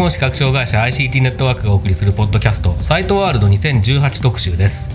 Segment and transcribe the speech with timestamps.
[0.00, 4.88] 本視覚障害者 ICT ネットワークがお送りするポッドキャストサイトワールド2018特集です、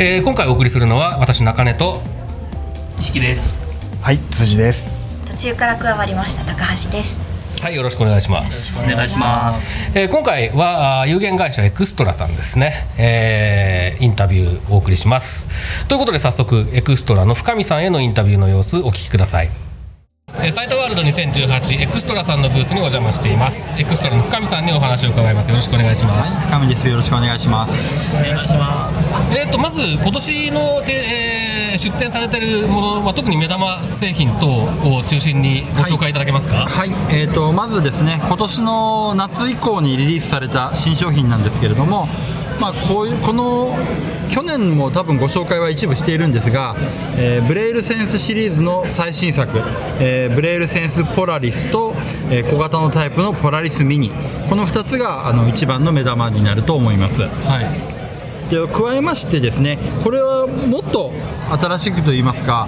[0.00, 2.02] えー今回お送りするのは私中根と
[2.98, 3.60] 引きです。
[4.02, 4.84] はい、辻です。
[5.30, 7.20] 途中から加わりました高橋です。
[7.60, 8.80] はいよろしくお願いします。
[8.80, 9.64] お願いします。
[9.94, 15.46] えー今回は有限会社エクストラさんですね、えーインタビューをお送りします。
[15.86, 19.69] ということで早速エクストラの深見さんへのインタビューの様子お聞きください
[20.50, 23.80] えーサイトワールド2018エクストラさんのブースにお邪魔しています。
[23.80, 25.48] エクストラの深見さんにお話を伺います。
[25.48, 26.50] よろしくお願いします。
[26.50, 26.88] 神です。
[26.88, 28.16] よろしくお願いします。
[28.16, 42.08] えー、とまず今年のて、えー出展されているもの、まあ、特に目玉製品等を中心にご紹介いただけますか、はい、えー、とまずですね、今年の夏以降にリリースされた新商品なんですけれども、
[42.60, 43.74] まあ、こういうこの
[44.28, 46.76] 去年も多分ご紹介は一部しているんですが、
[47.16, 49.58] えーブレイルセンスシリーズの最新作、
[49.98, 51.94] えーブレイルセンスポラリスと、
[52.30, 54.10] えー小型のタイプのポラリスミニ、
[54.48, 57.22] この2つがあの一番の目玉になると思います。
[57.22, 57.28] は
[57.62, 58.00] い
[58.50, 61.12] で加えましてですねこれはもっと
[61.48, 62.66] 新しくといいますか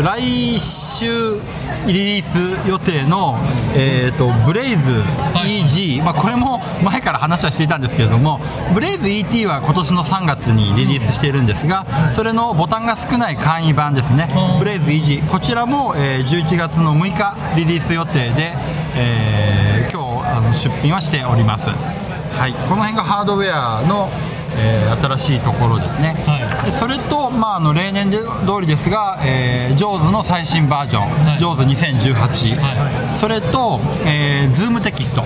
[0.00, 1.38] 来週
[1.86, 3.36] リリース予定の、
[3.76, 4.90] えー、とブレイズ
[5.34, 8.40] EG、まあ、これも前から話はしていたんですけれども
[8.72, 11.84] ブレイズ ET は今年の3月にリリースしているんですが
[12.14, 14.30] それのボタンが少ない簡易版ですね。
[14.58, 18.54] ブレイズ EG こちらも、えー11月の6日リリース予定で、
[18.96, 19.62] えー
[19.92, 24.08] 今日あの出品はしております、はい、この辺がハードウェアの
[24.56, 26.70] えー新しいところですね、はい。
[26.70, 31.38] でそれと、まあ、あの例年で通りですが、えー、JAWS の最新バージョン、はい。
[31.38, 35.24] JAWS2018、はそれと、えー、Zoom テキスト、い。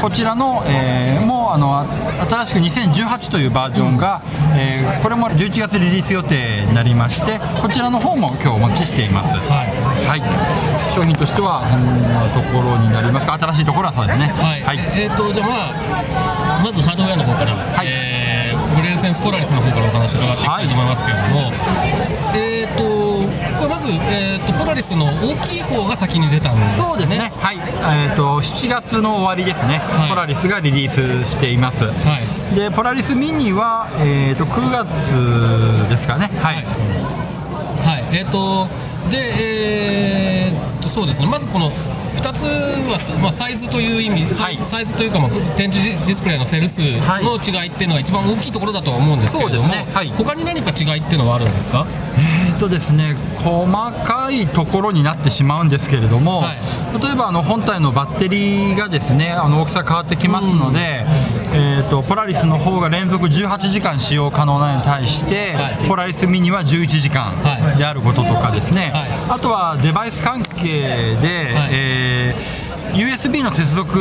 [0.00, 1.84] こちらの、えーもうあの
[2.28, 4.22] 新しく2018というバージョンが、
[4.56, 10.06] えーこれも11月リリース予定になりましてこちらの方も今日お持ちしています、はい。
[10.06, 13.34] はい、商品としてはこんなところになりますか？
[13.34, 14.26] 新しいところはそうですね。
[14.28, 17.86] はい、えっ、とじゃあまあまずハードウェアの方から、はい。
[17.86, 18.17] えー
[18.98, 20.44] ブレールセンスポラリスの方からお話を伺ってい。
[20.44, 21.52] きたいと思いますけれども、
[22.34, 23.08] えっ、と
[23.58, 30.10] これまず、えー、とポラリスの大きい方が先に出たんですねそうですね、はい、えー、と7月の終わりですね、はい。
[30.10, 31.92] ポラリスがリリースしています、は
[32.52, 32.54] い。
[32.54, 36.64] でポラリスミニは、えー、と9月ですかね、はい、
[37.84, 38.66] はい、えっ、と、
[39.10, 41.70] で、えー、と、そうですね、まずこの
[42.20, 44.56] 2つは、まあ、サイズという意味、はい。
[44.64, 46.88] サイズというか、まあ、展示ディスプレイのセル数の
[47.38, 49.92] 違いっていうのが一番大きいところだとは思うんですけれども、そうですね。
[49.94, 50.08] はい。
[50.10, 51.86] 他に何か違いっていうのはあるんですか？
[52.16, 53.72] えーとですね、細
[54.04, 56.58] かいところになってしまうんですけれども、はい。
[57.02, 61.04] 例えばあの本体のバッテリーがですねあの大きさ変わってきますので、
[61.52, 65.88] えー、とポラリスの方が連続18時間使用可能なのに対して、はい。
[65.88, 67.78] ポラリスミニは11時間はい。
[67.78, 69.08] であることとかですね、はい。
[69.28, 71.70] あとはデバイス関係で、はい。
[71.72, 73.94] えー USB の接続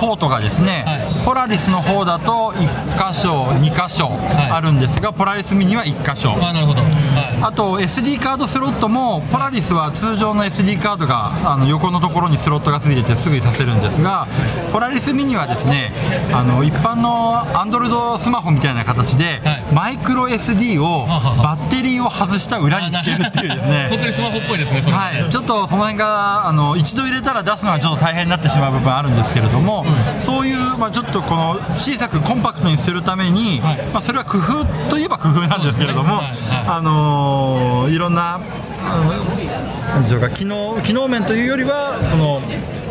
[0.00, 1.24] ポートがですね、はい。
[1.24, 4.50] ポラリスの方だと1箇所、2箇所い。
[4.50, 6.32] あるんですが、ポラリスミニは1箇所。
[6.34, 14.26] あなるほど、はあと SD カードスロットもポラリスは通常の SD カードがあの横のところにスロットがついててすぐにさせるんですが
[14.72, 15.92] ポラリスミニはですね
[16.32, 19.62] あの一般の Android スマホみたいな形で、はい。
[19.72, 27.78] マイクロ SD をははバッテリーを外した裏につけるっていうですね本当にスマホっぽいですねはい、ちょっとその辺があの一度入れたら出すのは。
[27.78, 29.84] ちょっと大変になってしまう部分あるんですけれども、
[30.24, 33.82] そういう、まあ、ちょっとこの小さくコンパクトにするために、はい。
[33.92, 42.40] まあ、それは工夫といえば工夫なんですけれども、あのーいろんな、あのなんでしょうか機能機能面というよりはその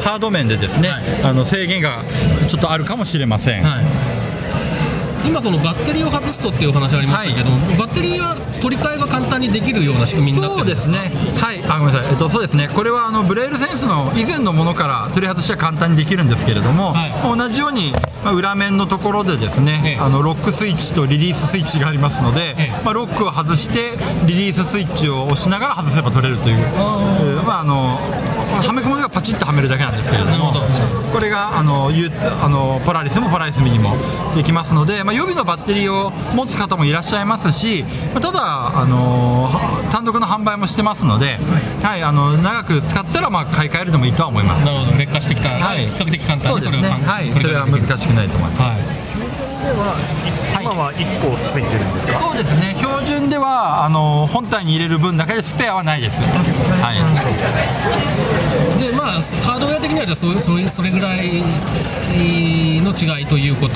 [0.03, 1.03] ハード面でですね、はい。
[1.23, 2.03] あの制限が
[2.47, 3.63] ちょっとあるかもしれません。
[3.63, 3.85] はい。
[5.25, 17.37] 今そのバッテリーを外すとっていうお話ありましたけど、バッテリーは取り替えが簡単にできるような仕組みになってるんですそうですね、はい、あごめんなさい、えっと、そうですね、これはあのブレールセンスの以前のものから取り外しは簡単にできるんですけれども、はい。
[17.37, 17.91] 同じように、
[18.23, 19.97] まあ、裏面のところでですね、ええ。
[19.97, 22.83] あのロックスイッチとリリーススイッチがありますので、ええ。
[22.83, 27.99] まあ、ロックを外して、リリーススイッチを押しながら外せば取れるという、えーまあ、あの
[28.61, 30.53] はめ込みがパチッとはめるだけなんですけれども
[31.11, 33.95] これがあのあのポラリスもポラリスミにも
[34.35, 37.83] できますので、まあ、予備のバッテリーを持つ方もいらっしゃいますし、
[38.13, 41.37] まあただはあのー単独の販売もしてますので、
[41.81, 42.03] はい。
[42.03, 44.65] あの長く使ったらまあ買い替えるでもいいとは思います。
[44.65, 44.97] なるほど。
[44.97, 45.49] 劣化してきた。
[45.49, 45.87] ら、はい。
[45.87, 46.83] 比較的簡単にそうですね。
[46.83, 46.89] それ
[47.21, 47.31] い。
[47.31, 48.61] それは難しくないと思います。
[48.61, 49.06] はい
[50.61, 52.19] 今は1個ついてるんですか？
[52.19, 52.75] そうですね。
[52.77, 56.27] 標準ではあの本体に入れる分だけでスペアはないですは
[56.93, 56.97] い。
[58.81, 61.43] でまあハードウェア的にはじゃあそそれそれぐらい
[62.81, 63.75] の違いということ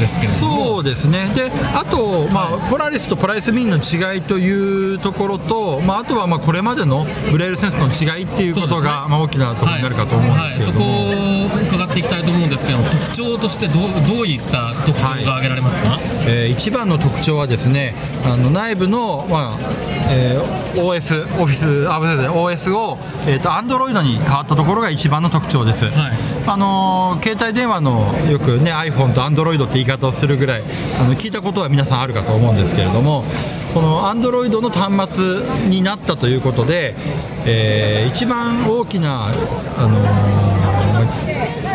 [0.00, 0.64] ですけれども。
[0.74, 1.30] そうですね。
[1.34, 9.08] であと、まあ、ポラリスとプライスミンの違いというところと、まあ、あとはまあこれまでのブレールセンスの違いっていうことが、ね。
[9.08, 17.94] まあ、大きなところになるかと思うんはいですけれども、はい、そこを伺っていきたいと思うんですけども特徴としてどうどういった特徴が挙げられますか、えー一番の特徴はですね
[18.24, 19.58] あの内部の、まあ
[20.10, 22.96] えー OS オフィスあごめんなさい OS を、
[23.26, 26.12] えー、と Android に変わったところが一番の特徴です、はい。
[26.46, 30.62] あのー携帯電話のよくね iPhone と Android って言い方をするぐらい
[30.98, 33.24] あの聞いたことは皆さんあるかと思うんですけれども
[33.74, 36.94] この Android の端末になったということで、
[37.46, 40.51] えー一番大きな、あのー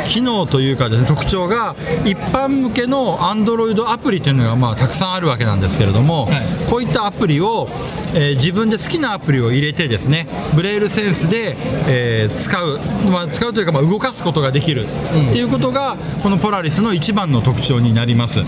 [0.07, 1.75] 機能というかです、ね、特徴が
[2.06, 6.45] 一般向けの Android アプリというのがまあたくさんあるわけなんですけれども、はい。
[6.69, 7.69] こういったアプリを、
[8.13, 11.57] えー自分で好きなアプリを入れてですねブレールセンスで、
[11.88, 12.80] えー使う、
[13.12, 14.88] まあ、使うというかまあ動かすことができるっ
[15.31, 18.39] ていうことがこのポラリスの一番の特徴になります。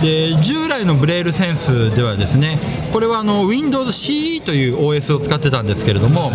[0.00, 2.58] で従来のブレールセンスではですね
[2.92, 6.32] これはあの Windows CE という OS を使ってたんですけれども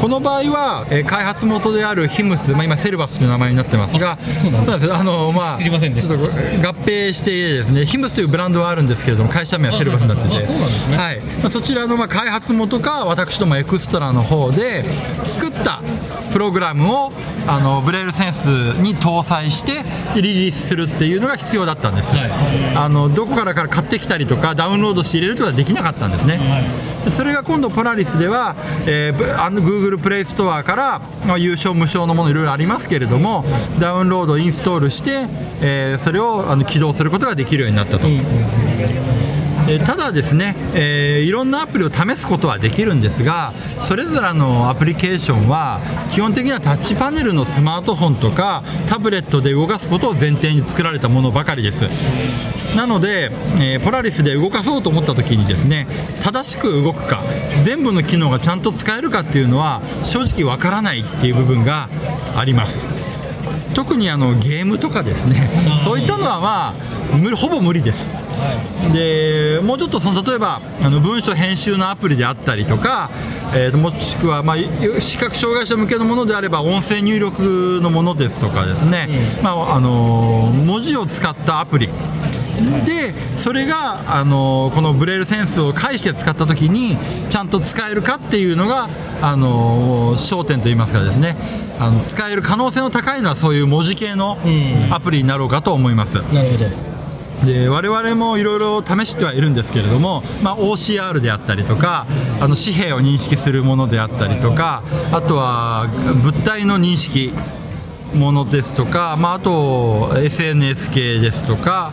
[0.00, 4.94] この場合は、えー開発元である HIMS、まあ、今セルバスという名前になってますがそうなんだです。
[4.94, 10.38] あの、まあ、合併してですね HIMS というブランドはあるんですけれども会社名はセルバスになってて。
[10.38, 10.96] あそうなんですね。
[10.96, 11.20] はい。
[11.20, 14.84] まあ、そちらのまあ開発元か私どもエクストラの方で
[15.26, 15.80] 作った
[16.32, 17.12] プログラムを
[17.46, 18.46] あのブレールセンス
[18.80, 19.82] に搭載して
[20.14, 22.30] リリースするっていうのが必要だったんです、はい。
[22.76, 26.38] あのどこからから買ってきたりとかダウンロードして入れるというのはできなかったんですね、
[27.04, 28.54] でそれが今度ポラリスでは、
[28.86, 33.44] えーぶあの Google プレイストアから、まあ、有償無償のものいろいろありますけれども
[33.78, 35.26] ダウンロードインストールして、
[35.62, 43.52] えーそれをあの起動することができるようになったと、えーただですね、えーいろんなアプリを試すことはできるんですが
[43.86, 45.80] それぞれのアプリケーションは
[46.12, 51.84] 基本的にはタッチパネルのスマートフォンとかタブレットで動かすことを前提に作られたものばかりです。
[52.74, 53.30] なので、
[53.60, 55.86] えーポラリスで動かそうと思った時にですね
[56.22, 57.22] 正しく動くか
[57.64, 61.88] 全部の機能がちゃんと使えるかっていうのは正直わからないっていう部分が
[62.36, 62.86] あります
[63.74, 65.48] 特にあのゲームとかですね
[65.84, 68.08] そういったのはまあ無ほぼ無理です。
[68.92, 73.10] でもうちょっとその例えばあの文書編集のアプリであったりとか、
[73.54, 74.56] えーともしくは、まあ、
[75.00, 79.08] 視覚障害者向けのものであれば音声入力のものですとかですね、
[79.42, 81.88] まああのー文字を使ったアプリ。
[82.86, 86.96] でそれが、あのーこのブレールセンスを介して使った時に
[87.28, 88.88] ちゃんと使えるかっていうのが、
[89.20, 91.36] あのー焦点といいますかですね
[91.80, 96.16] あの使える可能性の高いのはそういう文字系のんアプリになろうかと思います。
[96.32, 96.90] なるほど
[97.44, 102.06] で我々もいろいろ試してはいるんですけれども、まあ、OCR であったりとか
[102.38, 105.86] あの紙幣を認識するものであったりとかあとは
[106.22, 107.32] 物体の認識
[108.14, 111.92] ものですとか、まあ、あと SNS 系ですとか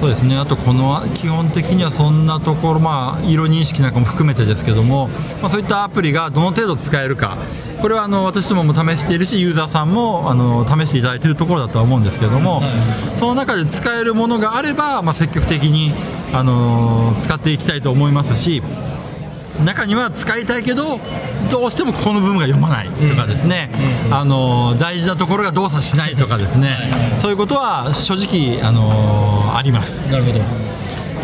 [0.00, 0.36] そうですね。
[0.36, 5.08] あとこの基本的にはそんなところ、まあ、色認識なんかも含めてですけども、
[5.40, 7.38] まあ、そういったアプリがどの程度使えるか。
[7.80, 12.62] これはあの私どもも試しているしユーザーさんもあの試していただいているところだとは思うんですけども、
[13.18, 15.92] その中で使えるものがあれば、まあ、積極的に
[16.32, 18.62] あの使っていきたいと思いますし
[19.64, 21.00] 中には使いたいけど
[21.50, 23.70] どうしてもここの部分が読まないとかですね、
[24.10, 30.10] あの大事なところが動作しないとかですね、そういうことは正直あのあります。
[30.10, 30.40] なるほど。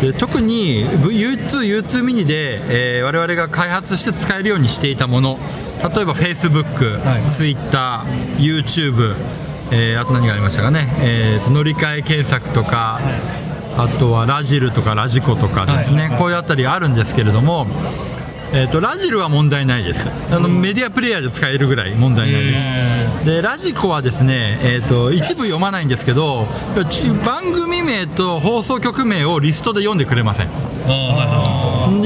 [0.01, 2.59] で特に U2、U2 ミニで、
[2.97, 5.39] えー我々が開発して使えるようにしていたもの。
[5.95, 7.31] 例えば Facebook、はい。
[7.31, 8.05] Twitter、
[8.37, 9.15] YouTube、
[9.71, 12.99] えーあと何がありましたかね、えーと乗り換え検索とか、
[13.77, 17.65] あとはラジルとかラジコとかですね、こういうあたりあるんですけれども、
[18.55, 20.05] えー、とラジルは問題ないです。
[20.31, 22.57] あの、メディアプレイヤーで使えるぐらい問題ないで
[23.19, 23.25] す。
[23.25, 26.45] でラジコはですね、えー、と一部読まないんですけど
[26.91, 30.49] ち番組名と放送局名をリストで読んでくれません。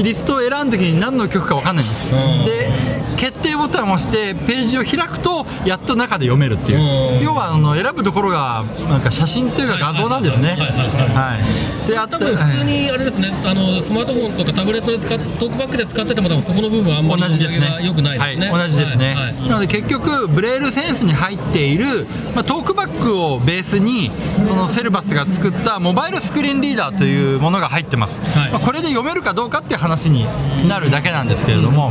[0.02, 2.44] リストを選んだ時に何の曲か分かんないんです、ん。
[2.44, 2.70] で
[3.18, 7.24] 決定ボタンを押してページを開くとやっと中で読めるっていう、うん。
[7.24, 17.66] 要はあの選ぶところがなんか写真というか画像なんですね、はいはいはいはいであ多分普通にあれですね、あのスマートフォンとかタブレットで使っトークバックで使ってても多分そこの部分はあんまり同じですね。
[17.66, 18.50] が良くないですね。
[18.50, 19.48] はい、同じですね、はいはい。
[19.48, 24.10] なので結局ブレールセンスに入っている、まあ、トークバックをベースに
[24.46, 28.52] そのセルバスが作ったモバイルスクリーンリーダーというものが入ってます、はい。
[28.52, 30.26] まあ、これで読めるかどうかっていう話に
[30.68, 31.90] なるだけなんですけれども、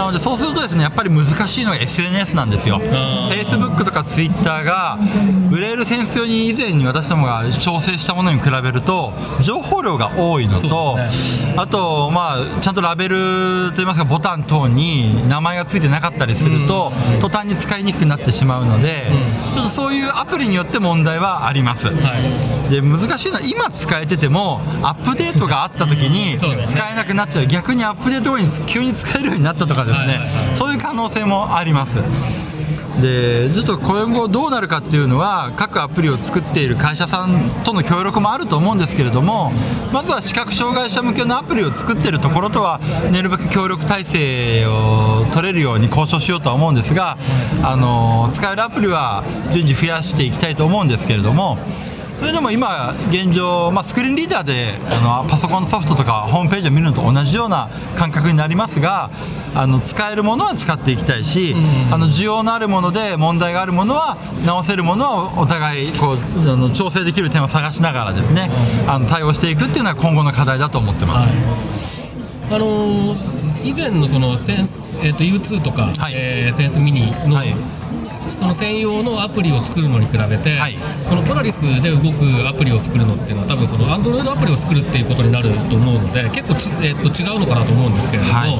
[0.00, 2.78] なのでそうするとですねやっぱり難しいのが SNS なんですよ。
[2.78, 4.98] Facebook とか Twitter が
[5.50, 19.06] ブレールセンス用に以前に私どもが調整したものに比べると情報量が多いのと、そうですあと、まあ、ちゃんとラベルといいますかボタン等に名前がついてなかったりすると、途端に使いにくくなってしまうので、
[19.54, 21.88] ちょっとそういうアプリによって問題はあります。
[21.88, 22.70] はい。
[22.70, 26.38] で難しいのは今使えててもアップデートがあった時に
[26.68, 27.46] 使えなくなっちゃう。
[27.46, 30.56] 逆にアップデート後に急に使えるようになったとかですね、はいはいはい。
[30.56, 31.92] そういう可能性もあります。
[33.00, 39.52] でちょっと今後どうなるかっていうのは各アプリを作っている会社さんとの協力もあると思うんですけれども
[39.92, 42.78] まずは視覚障害者向けのアプリを作っているところとは
[43.10, 47.16] なるべく協力体制を取れるように交渉しようとは思うんですが
[47.62, 51.58] あの使えるアプリは順次増やしていきたいと思うんですけれども
[52.20, 59.10] それでも今現状、まあ、スクリーンリーダーであのパソコンソフトとかホームページを見るのと同じような感覚になりますが
[59.54, 61.56] あの使えるものは使っていきたいし、
[61.90, 68.50] あの需要のあるもので問題があるものは直せるものはお互いこうあの調整できる点を探しながらですね、
[68.86, 71.34] あの対応していくっていうのは今後の課題だと思ってます。
[72.50, 76.12] あのー以前のそのセンス、えー、と U2 とか、はい。
[76.14, 77.54] えーセンスミニの、はい
[78.30, 80.76] その専用のアプリを作るのに比べて、はい。
[81.08, 88.58] このポラリスで動くアプリを作るのっていうのは多分その Android アプリを作るっていうことになると思うので結構ち、えー、と違うのかなと思うんですけれども、はい。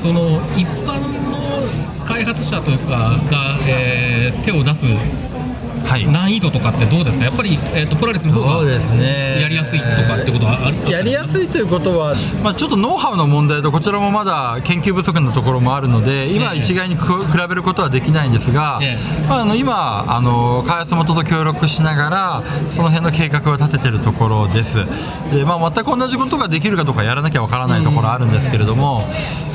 [0.00, 0.98] その一般
[1.30, 5.31] の開発者というかが、えー手を出すはい
[6.10, 7.24] 難易度とかってどうですか？
[7.24, 9.40] やっぱり、えー、とポラリスの方がそうですね。
[9.40, 16.58] やりやすいとかってことはあるやりやすいということは、まあ、ちょっとノウハウの問題とこちらもまだ研究不足なところもあるので今え。
[16.58, 17.02] え一概に比
[17.48, 18.96] べることはできないんですが、え
[19.28, 22.42] まあ、あの今あの開発元と協力しながら
[22.76, 24.78] その辺の計画を立ててるところです。
[25.32, 29.02] で、まあ、全く同じことができるかどうかやらなきゃわからないところあるんですけれども、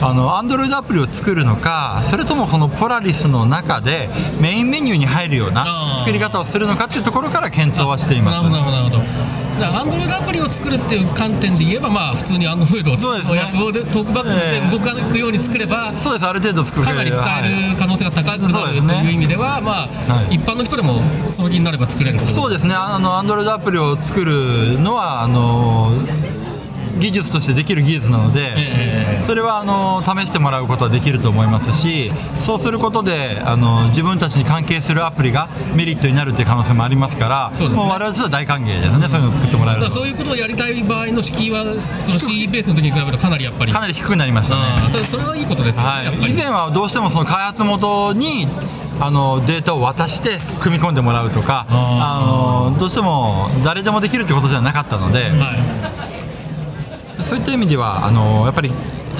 [0.01, 7.03] あの Android アプリを作るのかそれともこのポラリスの中でメインメニューに入るような作りり方をするのかっていう。
[7.03, 11.07] ところから検討はしていますなるほどなるほどなるほどだから Android アプリを作るっていう。
[11.15, 13.17] 観点で言えばまあ普通に Android をそう。
[13.17, 13.39] ですね
[13.71, 15.31] でトークバックで動かくよう。
[15.31, 16.13] に作れば、そう。
[16.13, 19.11] ですある程度作るかなり使える可能性が高くなるという。
[19.11, 22.51] 意味では、まあはい一般の人でもその気になれば作れるそう。
[22.51, 25.91] ですね、あの Android アプリを作るのはあの
[26.99, 32.11] 技術としてできる技術なので、えそれはあの試してもらうことはできると思いますし、
[32.43, 37.67] そうすることであの自分たちに関係するアプリがメリットになるという可能性もありますから、ね。
[37.69, 41.65] もう我々としては大歓迎ですね、そういうのを作ってもらえるそういうことをやりたい場合の敷居は
[42.05, 45.05] その C ベースの時に比べるとかなりやっぱりかなり低くなりましたね。
[45.05, 46.31] それはいいことですよね、はい。
[46.31, 48.47] 以前はどうしてもその開発元に
[48.99, 56.06] あのデータを渡して組み込んでもらうとかあのどうしても誰でもできるってことではなかったので、はい
[57.27, 58.71] そういった意味ではあのやっぱり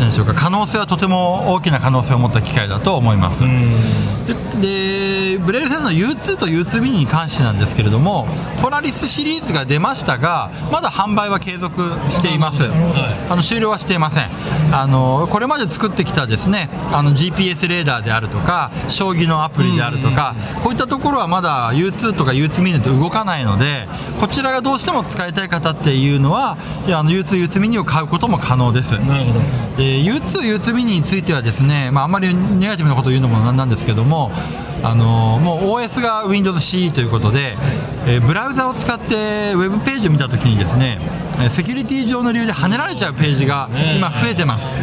[0.05, 3.41] でしょうか可能性はとても大きな可能性を持った機械だと思います。
[4.27, 8.27] ででブレールセンスの U2 と U2 ミニに関してなんですけれども
[8.61, 12.63] ポラリスシリーズが出ましたがまだ販売は継続しています、
[13.29, 14.29] あの終了はしていません。
[14.71, 23.87] あのこれまで作ってきたですねあの GPS レーダーであるとか将棋のアプリであるとか、こういったところはまだ U2 とか U2 ミニと動かないので
[24.19, 28.93] こちらがどうしても使いたい方っていうのはあの U2、U2 ミニを買うことも可能です。
[28.93, 29.39] なるほど。
[29.77, 34.31] で U2、U2 ミニについてはですね、まあ、あんまりネガティブなことを言うのもなんなんですけども、
[34.83, 37.55] あのもう OS が Windows CE ということで、
[38.07, 40.99] えーブラウザを使ってウェブページを見たときにですね、
[41.39, 44.73] えーセキュリティ上の理由で跳ねられちゃうページが今増えてます。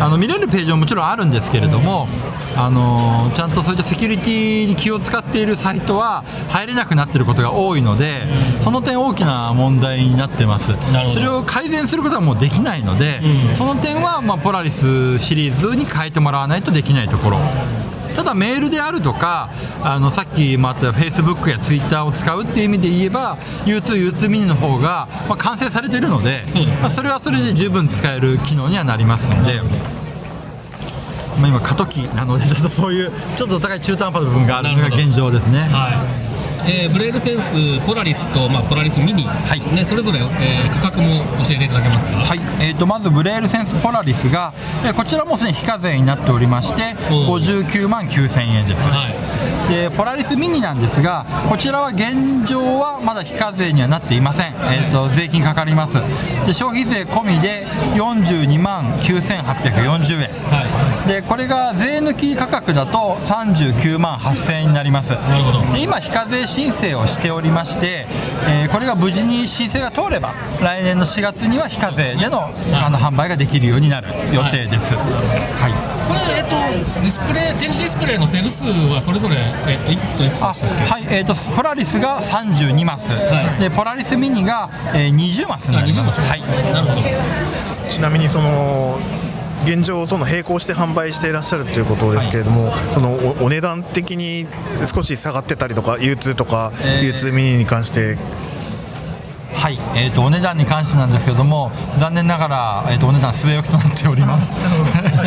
[0.00, 2.06] あの見れるページももちろんあるんですけれども、
[2.56, 8.22] あのちゃんとそういったセキュリティに気を使っているサイトは入れなくなっていることが多いので、
[8.62, 10.72] その点大きな問題になってます。
[11.14, 13.20] それを改善することはもうできないので、
[13.56, 17.38] その点は、まあ、ポラリスシリーズに変えてもらわないとできないところ
[18.16, 19.50] ただメールであるとか
[19.82, 26.44] あのさっきもあった Facebook や Twitter を使うっていう意味で言えば U2、U2 ミニの方が、まあ、完成されているので
[26.80, 29.60] まあ、それはそれで十分使える機能にはなりますので。
[31.38, 35.68] まあ、今過渡期なのでちょっとそういうちょっとお互い中途半端な部分があるのが現状ですね。
[35.70, 35.90] は
[36.32, 36.35] い
[36.66, 37.38] えーブレードセン
[37.80, 39.30] スポラリスと、まあ、ポラリスミニで
[39.64, 42.16] すね、それぞれ、えー価格も教えていただけますか？
[42.18, 44.52] はい、えー、とまずブレールセンスポラリスが、
[44.84, 49.72] えーこちらもすでに非課税になっておりまして、うん59万9000円です、はい。
[49.72, 55.94] でポラリスミニなんですがこちらは現状はまだ非課税にはなっていません、えー、と税金かかります。
[56.46, 60.28] で消費税込みで42万9840円。
[60.50, 60.62] は
[61.06, 65.10] でこれが税抜き価格だと39万8000円になります。
[65.10, 65.60] なるほど。
[65.72, 68.06] で今非課税申請をしておりまして、
[68.46, 75.72] えーこれが無事に申請が通れば来年の4月には非課税での,、あの販売ができるようになる予定です、はい。
[76.08, 79.36] これ、えっとディスプレイ展示ディスプレイのセル数はそれぞれ、
[79.66, 83.60] えっといくつといくつであはいえー、とポラリスが32マス、い。
[83.60, 86.20] でポラリスミニが、えー20マスになります、あ20マス。
[86.20, 87.02] はい、なるほど。
[87.88, 88.98] ちなみにその
[89.64, 94.46] 現状その並行して販売していらっしゃるということですけれども、そのおお値段的に
[94.92, 98.16] 少し下がってたりとか U2 とかえー U2 ミニに関して
[99.56, 99.78] はい。
[99.94, 104.48] えー、とお値段に関してなんですけども残念ながら、えー、とお値段据え置きとなっております。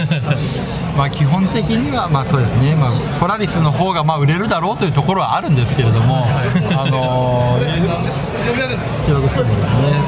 [0.98, 6.28] まあ基本的にはまあそうですね、まあ、ポラリスの方がまあ売れるだろうというところはあるんですけれども、
[6.72, 7.90] あのーね、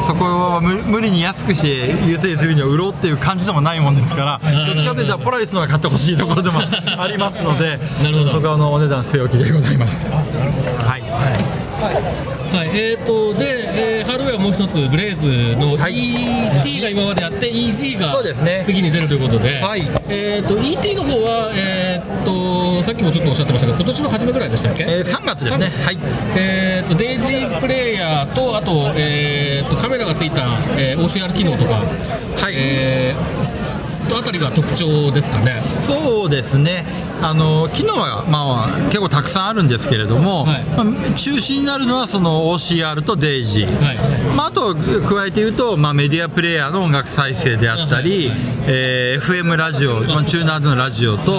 [0.05, 6.61] そこは無無理に安くして優先するには売ろうっていう感じでもないもんですからどっちかというとポラリスの方が買ってほしいところでも
[6.97, 8.31] ありますのでなるほど。
[8.33, 10.07] そこはあのお値段据え置きでございます。
[10.07, 11.01] はい。
[11.81, 15.93] はい、えーとで、えーハードウェアもう一つブレイズのはい。
[15.95, 18.63] ET が今まであって EZ がそうですね。
[18.65, 19.87] 次に出るということで、はい。
[20.09, 25.65] えー、と ET の方は、えー、とさっきもちょっとおっしゃってましたけど今年の初めぐらいでしたっけ、えー、3月ですね。
[25.67, 25.97] はい。
[26.35, 32.53] えー、とデイジープレイヤーとあと,、えー、とカメラがついた、えー OCR 機能とか、はい。
[32.57, 33.60] えー
[34.11, 35.63] とあたりが特徴ですかね。
[35.87, 36.85] そうですね、
[37.21, 40.63] あの機能は、まあ、結構たくさんあるんですけれども、はい。
[40.63, 43.97] まあ中心になるのはその OCR とデイジー、はい。
[44.35, 48.37] まあ、あと加えて言うと、まあ、メディアプレイヤーの音楽再生であったり、はい。
[48.67, 51.35] えー FM ラジオ、まあ、チューナーズのラジオと、ウ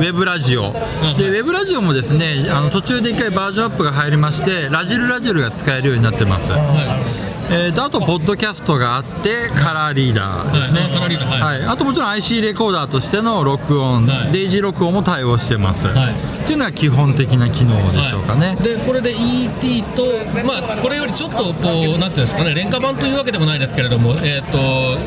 [0.00, 0.72] ェブラジオ、
[1.16, 7.25] でウェブラジオもですねあの途中で一回バージョンアップが入りまして、ラジルラジルが使えるようになってます。
[7.48, 10.90] はいえーとあと、ポッドキャストがあって、カラーリーダーですね、はい。
[10.90, 11.62] カラーリーダーはい。
[11.64, 14.32] あともちろん IC レコーダーとしての録音、はい。
[14.32, 16.14] デイジー録音も対応してます、はい。
[16.14, 18.56] っていうのが基本的な機能でしょうかね。
[18.56, 20.04] でこれで ET と、
[20.44, 24.98] まあ、これよりちょっとこうなんていうんですかね廉価版というわけでもないですけれども、えー、と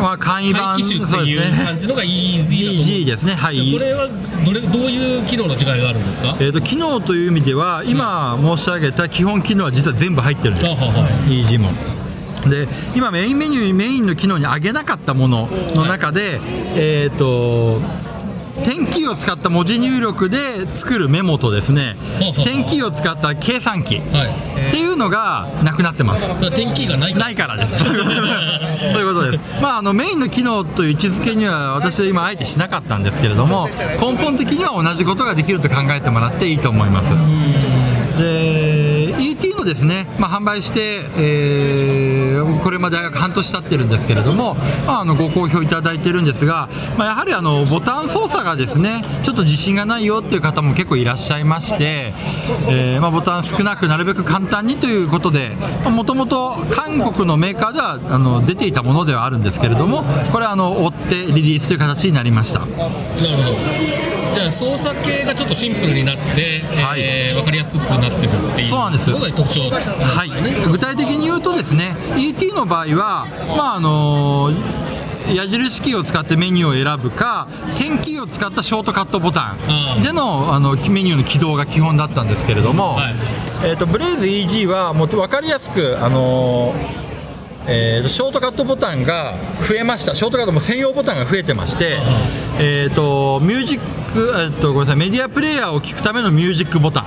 [0.00, 1.76] まあ、簡易版っていう感ね。
[1.80, 3.72] じのが EZ ですね、はい。
[3.72, 4.08] これは
[4.44, 6.36] どれどういう機能の違いがあるんですか？
[6.38, 11.70] えー、と機能という意味では、今申し上げた基本機能は実は全部入ってるんです、あはは EG も。
[12.46, 16.40] で今、メインメニュー、メインの機能に上げなかったものの中で、
[16.76, 17.80] えー、と
[18.64, 21.96] 点キーを使った文字入力で作るメモとですね
[22.44, 26.22] 点キーを使った計算機っはいていうのがなくなってます。
[26.22, 27.78] それは点キーがないからないからです。
[27.84, 29.62] そういうことです。
[29.62, 33.68] まあ、あのメインの機能という位置づけには私は今あえてしなかったんですけれども
[34.00, 37.08] 根本的には同じことができると考えてもらっていいと思います。
[38.18, 44.54] で ET のですね、まあ、販売して、えーこれまで半年経ってるんですけれども、
[44.86, 52.12] まあ、あのご好評いただいてるんですが、まあ、やはりあのボタン操作がですねちょっと自信がないよっていう方も結構いらっしゃいまして、
[52.68, 55.56] えーまあ、ボタン少なくなるべく簡単にということで
[55.90, 62.60] もともと韓国のメーカーではあの出ていたものではあるんですけれどもこれはあの追ってリリースという形になりました。
[64.34, 67.00] じゃあ操作系がちょっとシンプルになって、はい。
[67.00, 69.06] えー分かりやすくなってるっていうそうなんです。
[69.06, 74.50] 特徴はい、具体的に言うとですね ET の場合はまああの
[75.32, 83.14] 矢印キーを使ってメニューを選ぶか点キーを使ったショートカットボタうんンでのあのメニューの起動が基本だったんですけれども、はい。
[83.64, 86.72] えー、とブレイズ EG はもう分かりやすく、あの
[87.70, 89.34] えーとショートカットボタンが
[89.66, 90.14] 増えました。
[90.14, 92.00] ショートカットも専用ボタンが増えてまして、
[92.58, 93.80] えー、とミュージッ
[94.12, 94.96] ク、えー、とごめんなさい。
[94.96, 97.04] メディアプレイヤーを聞くためのミュージックボタン、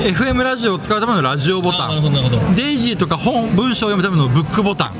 [0.00, 2.54] FM ラジオを使うためのラジオボタン。
[2.56, 4.92] デイジーとか本文章を読むためのブックボタン。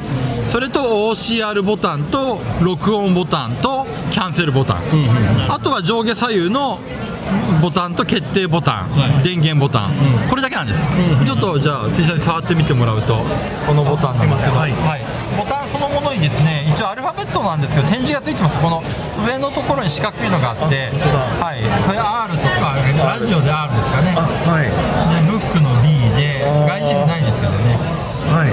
[0.50, 4.78] それと OCR ボタンと録音ボタンとキャンセルボタン、
[5.48, 6.80] あとは上下左右の
[7.60, 9.22] ボタンと決定ボタン、はい。
[9.22, 9.92] 電源ボタン、
[10.30, 10.80] これだけなんです、
[11.24, 13.18] ちょっとじゃあ辻さんに触ってみてもらうと
[13.66, 14.72] このボタンなんですけど、はい。
[15.36, 18.58] ボタンそのものにですね一応アルファベットなんですけど点字がついてます。
[18.58, 18.82] この
[19.26, 20.90] 上のところに四角いのがあって
[21.40, 21.62] はい。
[21.86, 24.14] これ R とかラジオで R ですかね。
[24.14, 24.70] はい。
[25.24, 27.76] でブックの B で外人ないですけどね。
[28.30, 28.50] はい。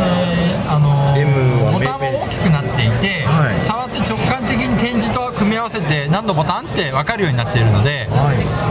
[0.00, 0.90] であの
[1.72, 3.66] ボタンも大きくなっていて、はい。
[3.66, 5.19] 触って直感的に点字と
[5.70, 8.08] わせて何のボタンって分かるようになっているので、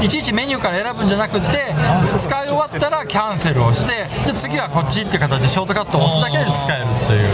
[0.03, 1.73] い、ちいちメニューから選ぶんじゃなくて
[2.21, 7.29] 使い終わったらキャンセルをしてで次はこっちっていう形でショートカットを押すだけで使えるっていう。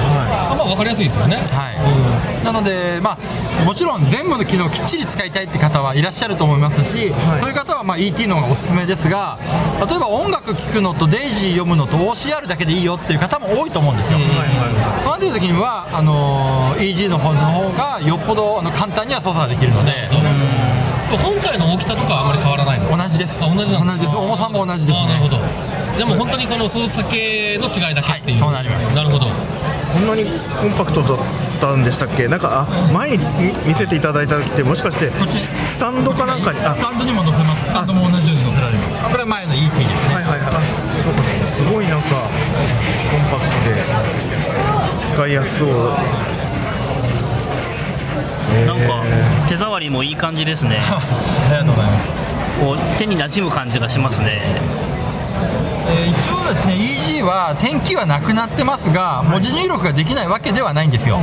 [0.46, 1.38] あまあ分かりやすいですよね。
[1.38, 9.40] はい、なので、まあ、もちろん全部の機能をきっちり使いたいって方はいらっしゃると思いますし、そういう方はまあ ET の方がおすすめですが
[9.90, 20.10] 例えば音楽聴くのとデイジー読むのと OCR だけでいいよっていう方も多いと思うんですよ、そうなっていう時にはあのー EG の方の方がよっぽどあの簡単には操作ができるので、
[21.16, 23.38] 本体の大きさとかはあまり変わらない同じです。
[23.44, 24.16] あ同じなん同じです。
[24.16, 25.06] 重さも同じですね。
[25.06, 25.38] あなるほど。
[25.96, 28.96] じゃあもう本当にその操作系の違いだけっていう、はいそうなります。
[28.96, 29.28] なるほど。
[29.28, 31.18] こんなにコンパクトだっ
[31.62, 32.28] たんでしたっけ？
[32.28, 35.10] なんかあ前に見見せていただいた時ってもしかして
[35.66, 36.60] スタンドかなんかに？
[36.60, 36.76] あ。
[36.76, 37.64] スタンドにも載せます。
[37.64, 39.72] スタンドも同じように載せられますこれは前の ET で。
[39.72, 40.40] すねはいはい。
[40.42, 40.52] はい
[41.06, 41.22] そうか。
[41.52, 45.70] すごいなんかコンパクトで使いやすそう
[48.66, 49.04] なんか
[49.50, 50.80] 手触りもいい感じですね。
[50.86, 51.02] あ
[51.50, 52.10] りがとうございます。
[52.60, 54.42] こう手に馴染む感じがしますね。
[55.88, 61.20] えー一応ですね EG は点キーはなくなってますが文字入力ができないわけではないんですよ。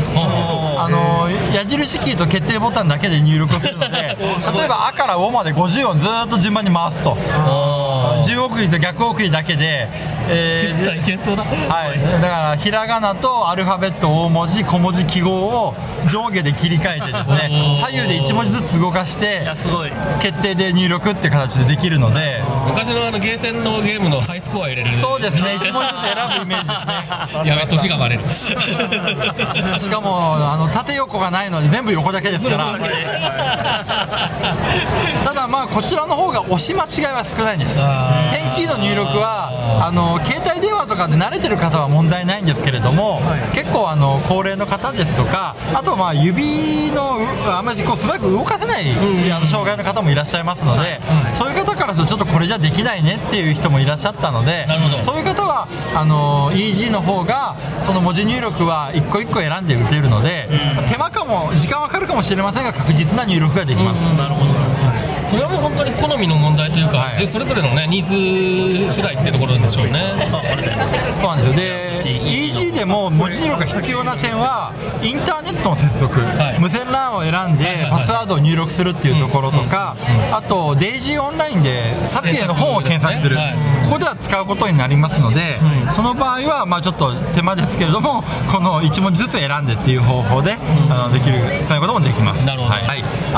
[0.79, 3.97] あの矢印キーと決定ボタンだけで入力をするので
[4.57, 7.17] 例えば「あ」から「お」まで50音ずーっと順番に回すと
[8.23, 9.89] 10送りと逆送りだけで、
[10.29, 11.45] えー大変そうだ。
[11.45, 15.31] はい、だからひらがなとアルファベット大文字小文字記号
[15.69, 15.75] を
[16.11, 19.93] 上下で切り替えてですね 左右で1文字ずつ動かしいてやすごい。
[20.21, 22.43] 決定で入力っていう形でできるので。
[22.67, 25.01] 昔のあのゲーセンのゲームのハイスコア入れる。
[25.01, 25.59] そうですね。
[25.61, 27.51] 1文字ずつ選ぶイメージですね。
[27.51, 28.23] やべ年がバレる。
[29.81, 32.79] しかもあの縦横がないので全部横だけですから。
[35.25, 37.77] ただまあこちらの方が押し間違いは少ないんです
[38.31, 39.51] 点キーの入力は
[39.85, 43.21] あの携帯電話とかで慣れてる方は問題ないんですけれども、
[43.55, 48.91] 結構あの高齢の方ですとかあとまあ指のうあんまりこう素早く動かせない、
[49.33, 51.01] あの障害の方もいらっしゃいますので、
[51.39, 54.67] そういう方からするとちょっとこれじゃできないねっていう人もいらっしゃったので
[55.05, 60.49] そういう方はあの EG の方がその文字入力は一個一個選んで打てるので、
[60.91, 64.92] 手間かも時間はかかるかもしれませんが確実な入力ができます、なるほど
[65.33, 67.19] それはもう本当に好みの問題というか、はい。
[67.19, 70.13] でそれぞれのねニーズ次第ってところでしょうね。
[70.21, 71.57] そうなんですよ。
[71.57, 76.61] で EG でも文字入力が必要な点はインターネットの接続、はい。
[76.61, 79.97] 無線 LAN を選んでパスワードを入力するっていうところとか、
[80.31, 83.55] あとデイジーオンラインでサピエの本を検索する、はい。
[83.85, 85.59] ここでは使うことになりますので、
[85.97, 90.59] その場合はまあちょっと手間ですけれどもこの1文字ずつ選んでっていう方法で、
[90.91, 92.45] あのできるそういうこともできます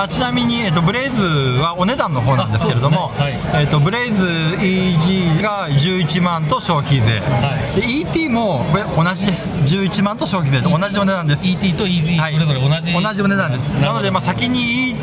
[0.05, 1.23] あちなみに、えっと、ブレイズ
[1.62, 3.61] はお値段の方なんですけれども、あそうですね。
[3.61, 4.23] えっと、ブレイズ
[4.61, 9.49] EG が11万と消費税、はで ET もこれ同じです。
[9.64, 11.43] 11万と消費税と同じお値段です。
[11.43, 12.35] ET と EZ はい。
[12.35, 13.81] それぞれ同じ、同じお値段です。
[13.81, 14.94] なので、まあ、先に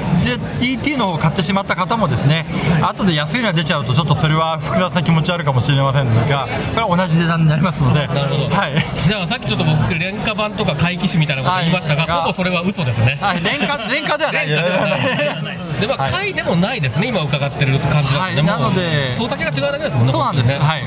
[0.61, 2.45] ET の方を買ってしまった方もですね、
[2.81, 8.73] 後で安いのが出ちゃうとちょっとそれは複雑な気持ちあるかもしれませんがこれは同じ値段になりますのでなるほど、はい。
[9.07, 13.17] じゃあさっきちょっと僕廉価版とか回帰種みたいなこと言いましたが、はいほぼそれは嘘ですね。
[13.21, 14.47] はい、廉価廉価ではない。
[14.47, 15.57] ではない。
[15.79, 16.11] でまあ、はい。
[16.11, 18.13] 回でもないですね今伺ってる感じだと。
[18.13, 18.43] ね、はい。
[18.43, 20.59] なので操作系が違うだけですもんねそうなんです、ね。
[20.59, 20.83] はい。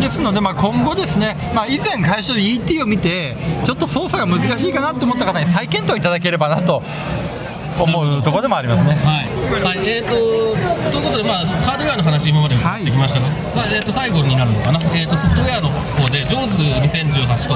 [0.00, 6.82] ですので、まあ、今後ですね、まあ、以前会社で ET を見てちょっと操作が難しいかなと思った方に再検討いただければなと
[7.78, 8.94] 思うところでもありますね。
[9.04, 10.44] はい、はい、えー、と
[10.90, 17.54] ということで、まあ、ハードウェアの話、今まで伺ってきましたが、さあえー、と最後になるのかな、えー、とソフトウェアの方で、JAWS2018 と、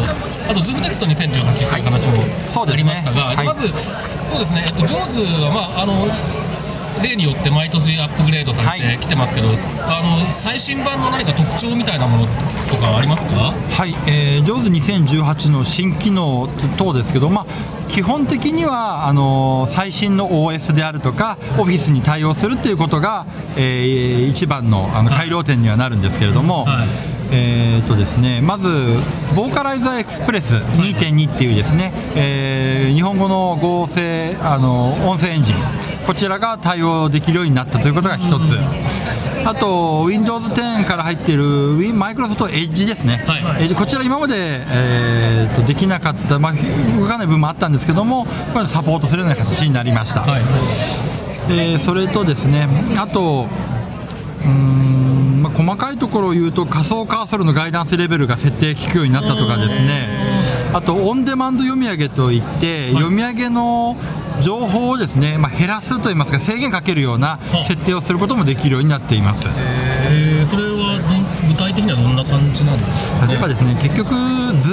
[0.50, 3.36] あと ZoomText2018 という話もそうですねありましたが、はい。
[3.36, 6.06] でまず、そうですね、えー、と JAWS は、まあ、あの
[7.02, 9.48] 例によって毎年アップグレードされてきてますけど、
[9.82, 12.26] あの最新版の何か特徴みたいなもの
[12.70, 13.52] とかありますか？
[13.52, 26.64] はい、えー、JAWS2018 の新機能等ですけど、まあ、基本的にはあのー最新の OS であるとか、オフィスに対応するっていうことが、えー一番のあの改良点にはなるんですけれども。
[26.64, 26.88] はい。
[27.30, 28.66] えーとですね、まず、
[29.36, 35.54] ボーカライザーエクスプレス2.2っていうですね、えー日本語の合成あの音声エンジン、
[36.08, 38.58] こちらが対応できるようになったということが一つ、
[39.46, 41.44] あと Windows 10から入っている
[41.78, 43.64] Win- Microsoft Edge ですね、はい。
[43.64, 46.52] えーこちら、今まで、えーとできなかった、まあ、
[46.98, 50.22] 動かない部分もあったんですけども、これサポートするような形になりました。
[50.22, 50.42] はい。
[51.50, 52.66] えーそれとですね
[52.96, 53.46] あと
[54.42, 60.08] うーん、まあ、細かいところを言うと仮想カーソルのガイダンスレベルが設定効くようになったとかですね。
[60.72, 63.96] あとオンデマンド読み上げといって、読み上げの
[64.40, 69.46] 情報をですね、まあ、減らすといいますか制限かけるような設定をすることもできるようになっています。
[69.46, 70.46] えー。
[70.46, 70.98] それは
[71.48, 74.14] 具体的にはどんな感じなんですか、例えばですね結局、ズ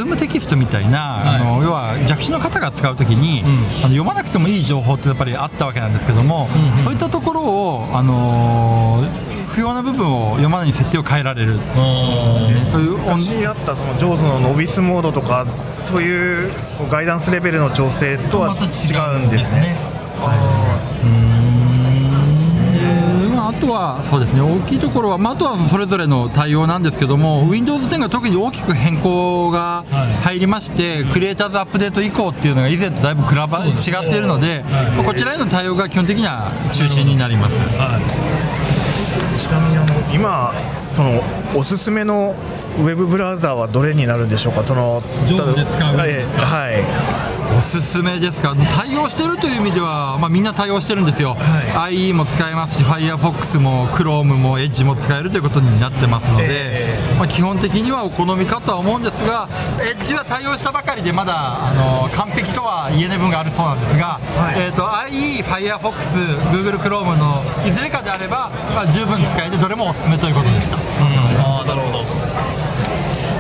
[0.04, 1.42] ームテキストみたいな、はい。
[1.42, 3.46] あの要は弱視の方が使うときに、ん。
[3.46, 6.84] あの読まなくてもいい情報ってやっぱりあったわけなんですけども、うんうん。
[6.84, 11.58] そういったところを、あのー不要な部分を読まないに設定を変えられる。
[11.74, 11.82] そ
[12.78, 15.46] ういう音昔あったそのジョーズのノビスモードとか
[15.80, 16.52] そういう
[16.92, 18.58] ガイダンスレベルの調整とは違
[19.24, 19.78] うんですね。
[23.46, 29.86] あ、あとはそうですね大きいところは、まあ、あとはそれぞれの対応なんですけども Windows 10が特に大きく変更が
[30.24, 33.42] 入りまして、クリエイターズアップデート以降っていうのが以前とだいぶ比べ違
[33.72, 34.66] っているので、
[34.98, 37.54] まあこちらへの対応が基本的には中心になります。
[39.46, 40.54] ちなみにあの今
[40.90, 41.22] その
[41.56, 42.34] おすすめの
[42.80, 44.64] ウェブブラウザーはどれになるんでしょうか？
[44.66, 47.35] その上手で使うええはい。
[47.78, 48.56] おすすめですか？
[48.56, 61.34] 対応してるという意味では、まあ、みんな対応してるんですよ、IE も使えますし Firefox も Chrome も Edge も使えるということになってますので、まあ、基本的にはお好みかとは思うんですが Edge は対応したばかりでまだ
[61.70, 64.20] あの完璧とは言えない部分があるそうなんですが、
[64.56, 70.78] えー、と IE、Firefox、Google Chrome のいずれかであれば、まあ、十分使えてどれもおすすめということでした。
[70.78, 72.06] ああなるほど。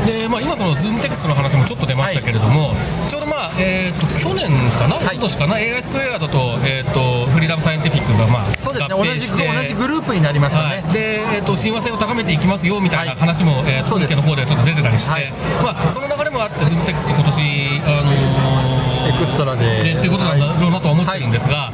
[0.05, 2.73] で、まあ、今その ZoomText の話もちょっと出ましたけれども、
[3.09, 5.17] ちょうどまあ、えー、と去年かな、はい。
[5.17, 8.93] 一昨年かな？AI スクエアドと,、えー、と Freedom Scientific がまあそうですね。
[8.93, 13.19] 合同じ同じグループになりましたね、はい、で、えー、と親和性を高めていきますよみたいなはい。
[13.19, 15.31] 話も、えー、そうですの方ではちょっと出てたりして、はい。
[15.63, 19.83] まあ、その流れもあって、 ZoomText、今年あのーエクストラで。
[19.83, 21.71] でっていうことなんだろうなとは思ってるんですが、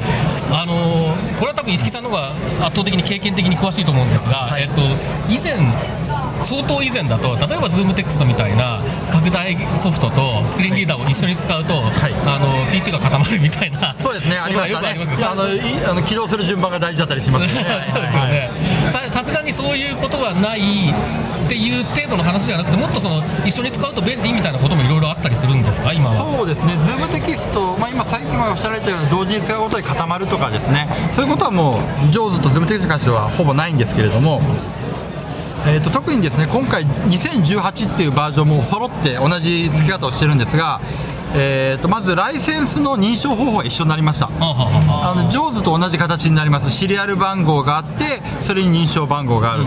[0.52, 4.82] あのーこれは多分石木さんの方が圧倒的に経験的に詳しいと思うんですが、えっと
[5.30, 5.58] 以前
[6.46, 11.82] 相当以前だと例えば Zoom テクストみたいな拡大ソフトとスクリーンリーダーを一緒に使うと、
[12.26, 14.96] あの PC が固まるみたいなそうですね、ありましたね。
[14.98, 15.12] ことがよ。
[15.12, 17.52] くありますあのいあの起動する順番が大事だったりしますね。
[17.94, 18.50] そうですよね、
[18.92, 25.94] ささすがにそういうことはないっていう程度の話じゃなくてもっとその一緒に使うと便利みたいなこともいろいろあったりするんですか？
[25.94, 26.16] 今は。
[26.16, 34.42] そうですね、ズームテキスト、まあ、今、最近おっしゃられたように同時に使うことで固まるとかですね、そういうことはもう、 JAWS と ZoomText に関してはほぼないんですけれども、
[35.64, 40.82] えー、と特にですね今回、2018っていうバージョンも揃って同じ付け方をしてるんですが、
[41.36, 44.26] えー、とまずライセンスの認証方法が一緒になりました。
[44.26, 45.08] はあはあは。
[45.08, 46.72] ああの JAWS と同じ形になります。
[46.72, 49.66] シリアル番号があってそれに認証番号がある、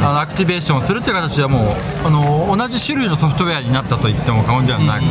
[0.00, 5.04] あのアクティベーションするという形ではもうあの同じ種類のソフトウェアになったと言っても過言ではなく、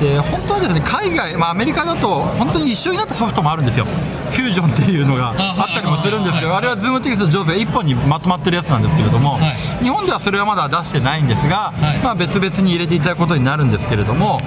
[0.00, 3.84] で本当はですね海外、まあ、アメリカだと本当に一緒になったソフトもあるんですよ。
[3.84, 9.56] フュージョンっていうのがあったりもするんですけどあれはズームテキスト上手が1本にまとまってるやつなんですけれども、はい。
[9.82, 11.98] 日本ではそれはまだ出してないんですが、はい。
[11.98, 14.38] まあ、別々に入れていただくことになるんですけれども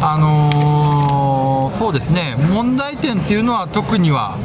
[0.00, 4.36] あのーそうですね問題点っていうのは特には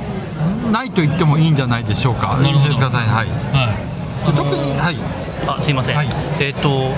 [0.72, 2.38] ないと言ってもいいんじゃないでしょうか。
[3.20, 4.34] はい。
[4.36, 4.98] 特にはい。
[5.48, 6.10] あすいません、はい。
[6.40, 6.90] えっ、と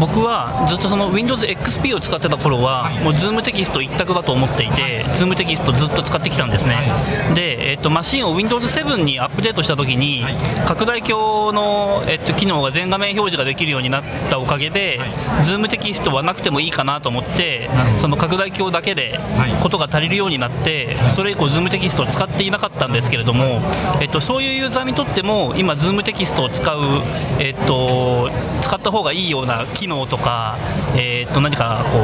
[0.00, 6.92] 僕はずっとその Windows XP を使ってた頃は、はいもう Zoom テキスト一択だと思っていて、Zoom テキストずっと使ってきたんですね、
[7.34, 10.24] で、えっとマシンを Windows 7にアップデートしたときに、
[10.66, 15.00] 拡大鏡の、えっと機能が全画面表示ができるようになったおかげで、
[15.44, 17.68] Zoom テキストはなくてもいいかなと思って
[18.00, 19.54] その拡大鏡だけではい。
[19.62, 23.60] ことが足りるようになって、それ以降、Zoom テキストを使っていなかったんですけれども、
[24.00, 27.02] えっと、そういうユーザーにとっても、今、Zoom テキストを使う、
[27.38, 28.28] えっと、
[28.62, 30.56] 使った方がいいような機能とか、
[30.96, 31.98] えっと、何かこ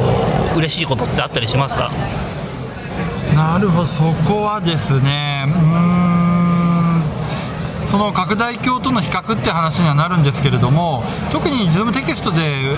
[0.55, 1.91] う嬉しいことってあったりしますか？
[3.35, 5.57] なるほどそこはですねうー
[7.87, 12.77] んその拡大鏡との比較って話にはなるんですけれども特に Zoom テキストで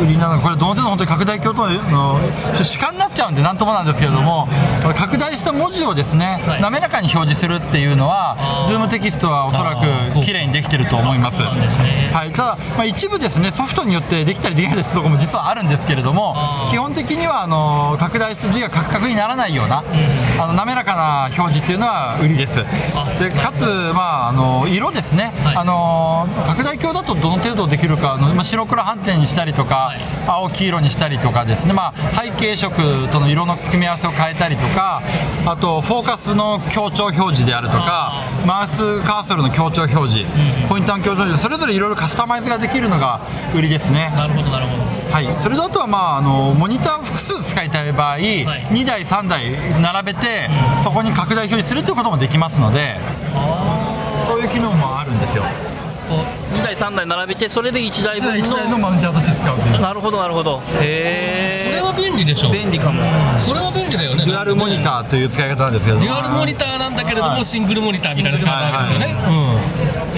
[0.00, 2.18] 売りなのがこれどの程度本当に拡大鏡との
[2.62, 4.48] 主観になっちゃうんでなんともなんですけれども
[4.96, 6.62] 拡大した文字をですね、はい。
[6.62, 8.36] 滑らかに表示するっていうのは
[8.68, 11.42] Zoom テキストはおそらく綺麗にできてると思います。
[11.42, 16.36] はい、ただ、まあ、一部ですねソフトによってできたりできないところも実はあるんですけれども
[16.70, 19.82] 基本的にはあの拡大して字がカクカクにならないような、
[20.38, 22.56] あの滑らかな表示っていうのは売りです。
[23.18, 25.56] でかつ、まあ、あの色ですね、はい。
[25.56, 30.00] あの拡大鏡だとどの程度できるかあの、まあ、白黒反転にしたりとか、はい。
[30.26, 35.02] 青黄色にしたりとかですね、まあ、背景色との色の組み合わせを変えたりとか
[35.44, 40.30] あとフォーカスの強調表示であるとかマウスカーソルの強調表示、
[40.68, 41.42] ポインターの強調表示。
[41.42, 43.20] それぞれいろいろカスタマイズができるのが
[43.54, 44.12] 売りですね。
[44.14, 44.82] なるほどなるほど。
[45.12, 50.50] はい、それだとは、まあ、あのモニターを複数使いたい場合、2台、3台並べて、
[50.82, 52.96] そこに拡大表示するということもできますので、
[54.26, 55.44] そういう機能もあるんですよ。
[56.08, 59.80] こう2台3台並べてそれで1台分1台ののマウンターとして使うという。
[59.80, 60.60] なるほどなるほど。
[60.80, 63.02] へえそれは便利でしょ便利かも。
[63.40, 64.24] それは便利だよね。
[64.26, 65.98] デュアルモニターという使い方なんですけど。
[65.98, 69.16] デュアルモニターなんだけれどもシングルモニターみたいな使い方なんですよね、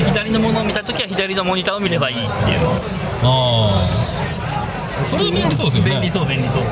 [0.06, 2.60] 左のものを見たときは左のモニターを見ればいいっていう。
[2.60, 2.68] うん。
[2.68, 4.15] ああ
[5.10, 5.90] それは便利そうですよね。
[5.90, 6.62] 便利そう便利そう。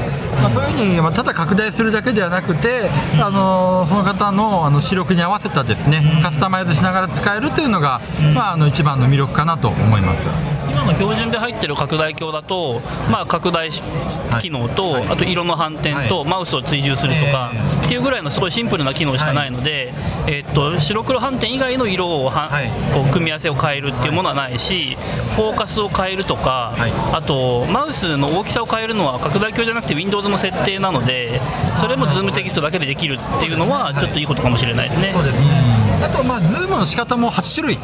[0.43, 8.01] まあ、そういうふうに、まあ、ただ拡大するだけではなくて、あのーその方のあの視力に合わせたですねカスタマイズしながら使えるというのが、
[8.35, 10.25] まあ、あの一番の魅力かなと思います。
[10.75, 17.53] 今の標準で入ってる拡大鏡だと、まあ、拡大機能と、あと色の反転と、はマウスを追従するとか、
[17.85, 19.93] っていうぐらいのすごいシンプルな機能しかないので、
[20.27, 22.69] えっと白黒反転以外の色をは、はい。
[22.93, 24.97] こう組み合わせを変えるっていうものはないし、
[25.37, 26.93] フォーカスを変えるとか、はい。
[27.13, 31.41] あとマウスの大きさを変えるのは拡大鏡じゃなくて Windows の設定なので
[31.81, 35.13] それもズームテキストだけでできるっていうのはちょっといいことかもしれないですね。
[35.15, 35.85] そうですね。
[36.05, 37.79] あと、まあ、ズームの仕方も8種類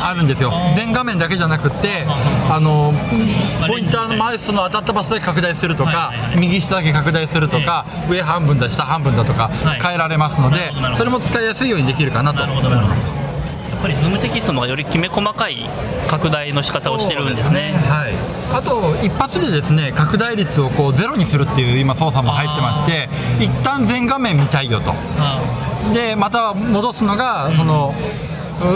[0.00, 2.04] あるんですよ、全画面だけじゃなくて、
[2.50, 2.92] あの
[3.66, 9.80] ポインターのマウスの当たった場所だけ拡大するとか、右下だけ拡大するとか、上半分だ、下半分だとかはい。
[9.80, 12.40] 変えられますのでそれも使いやすいようにできるかなと。
[12.40, 13.22] なるほどなるほど。
[13.72, 15.68] やっぱり ZoomText の方がよりきめ細かい
[16.08, 17.72] 拡大の仕方をしてるんですね。
[17.72, 18.14] はい、
[18.52, 23.08] あと一発でですね拡大率をこうゼロにするっていう今操作も入ってまして
[23.40, 24.92] 一旦全画面見たいよと。
[25.18, 25.40] あ
[25.92, 27.92] でまた戻すのがその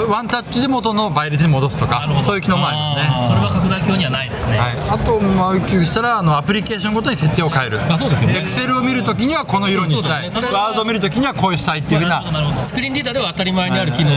[0.09, 3.29] ワンタッチで元の倍率に戻すとかそういう機能もありますね。
[3.29, 4.59] それは拡大鏡にはないですね。
[4.59, 7.81] はい、あと、まあ、普及したらあのアプリケーションごとに設定を変える。
[7.81, 8.39] あそうですよね。
[8.39, 10.41] エクセルを見るときにはこの色にしたい、ね。
[10.51, 12.25] ワードを見るときにはこういうしたいっていうふうな。
[12.65, 14.17] スクリーンリーダーでは当たり前にある機能だ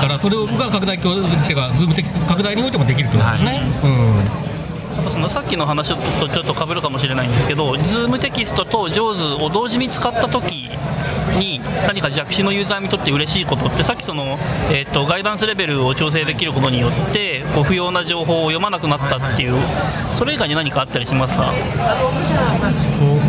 [0.00, 4.57] からそれが拡大鏡っていうかズームテキスト拡大においてもできるってことですね、あ
[5.04, 5.88] とそのさっきの話
[6.20, 10.68] とちょっと被るかもしれないんですけど、ズームテキストと JAWS を同時に使った時
[11.38, 14.38] に何か弱視のユーザーにとって嬉しいことってさっきその、
[14.70, 19.54] えー、とガイダンスレベルを調整できることによってこう不要な情報を読まなくなったっていう
[20.14, 21.52] それ以外に何かあったりしますか？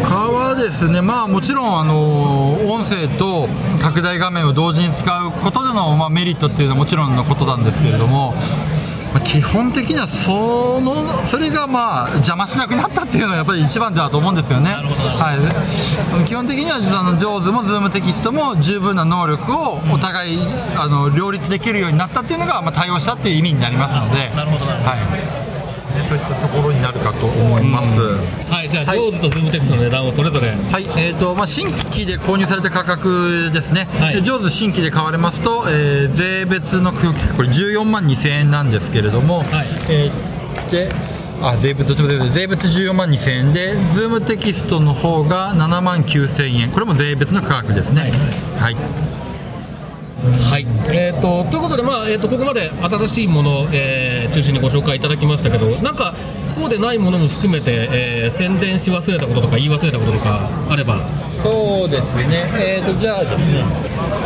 [0.04, 3.48] 他はですね、まあ、もちろんあの音声と
[3.80, 8.34] 拡大画面を同時に使うことでの、まあ、メリットっていうのはもちろんのことなんですけれども、
[9.14, 14.72] まあ基本的にはそのそれがまあ邪魔しなくなったっていうのがやっぱり一番だと思うんですよね。
[14.72, 20.40] はい、基本的にはあの JAWS も Zoom テキストも十分な能力をお互い
[20.76, 24.30] あの両立できるようになったっていうのが、まあ、対応したっていう意味になりますので。
[24.36, 25.49] なるほどなるほどはいで
[25.94, 28.00] そういったところになるかと思います。
[28.50, 30.50] はいじゃあ、はい JAWS とズームテキストの値段をそれぞれ。
[30.50, 34.16] はい、えーとまあ、新規で購入された価格ですね、はい。
[34.16, 39.68] で上手新規で買われますと、えー税別の空気これ14万2000円なんですけれども、はい。
[39.90, 40.92] えーで
[41.42, 48.02] あ税別税別14万2000円で、ズームテキストの方が7万9000円、これも税別の価格ですね。
[48.02, 48.12] はい。
[48.60, 48.76] はい、
[50.20, 50.66] はい。
[50.90, 56.14] えー、とということで、まあえー、とここまで新しいものを、えー中心にご紹介いただきましたけどなんか
[56.50, 61.00] そうでないものも含めて、えー宣伝し忘れたこととか言い忘れたこととかあれば。
[61.42, 63.64] そうですね、えー、とじゃあですね、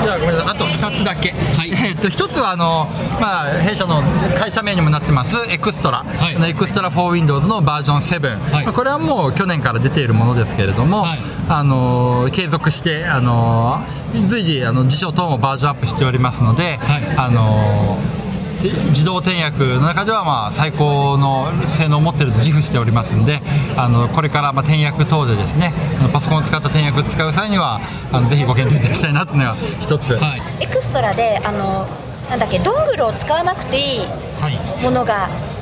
[0.03, 1.69] じゃあごめんなさい、あと2つだけ、はい。
[1.73, 2.87] えー、と1つはあの、
[3.19, 4.03] まあ、弊社の
[4.37, 6.35] 会社名にもなってます、エクストラ、はい。
[6.35, 8.65] あのエクストラ for Windows のバージョン7、はい。
[8.65, 11.19] まあこれはもう去年から出ているものですけれども、はい。
[11.49, 13.81] あの継続して、あの
[14.27, 17.01] 随時あの辞書等もバージョンアップしておりますので、はい。
[17.17, 18.22] あので
[18.71, 23.41] 自動転訳の中ではまあ最高の性能を持っていると自負しておりますので
[23.75, 25.73] あのこれからまあ転訳等でですね
[26.11, 30.41] パソコンを使った転訳を使う際にはあのぜひご検討いただきたいなというのが一つ、はい。
[30.61, 31.87] エクストラであの
[32.29, 33.99] なんだっけドングルを使わなくていい
[34.39, 34.83] はい。
[34.83, 35.52] ものがおう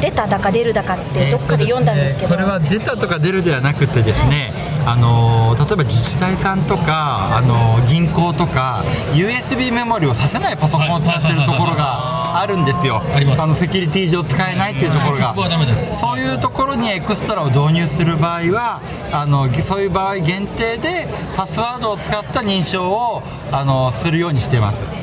[0.00, 4.52] 出ただか出るだかってどっかで読んだんですけど、これは出たとか出るではなくてですね、
[4.86, 13.02] あの例えば自治体さんとか、あの銀行とか USB メモリをさせないパソコンを使ってるところがあるんですよ。
[13.14, 13.46] あります。
[13.46, 15.28] のセキュリティ上使えないっていうところが。
[15.30, 15.90] そこはダメです。
[16.00, 18.80] そういうところにエクストラを導入する場合は
[19.12, 24.95] あのそういう場合限定でパスワードを使った認証をあのするようにしています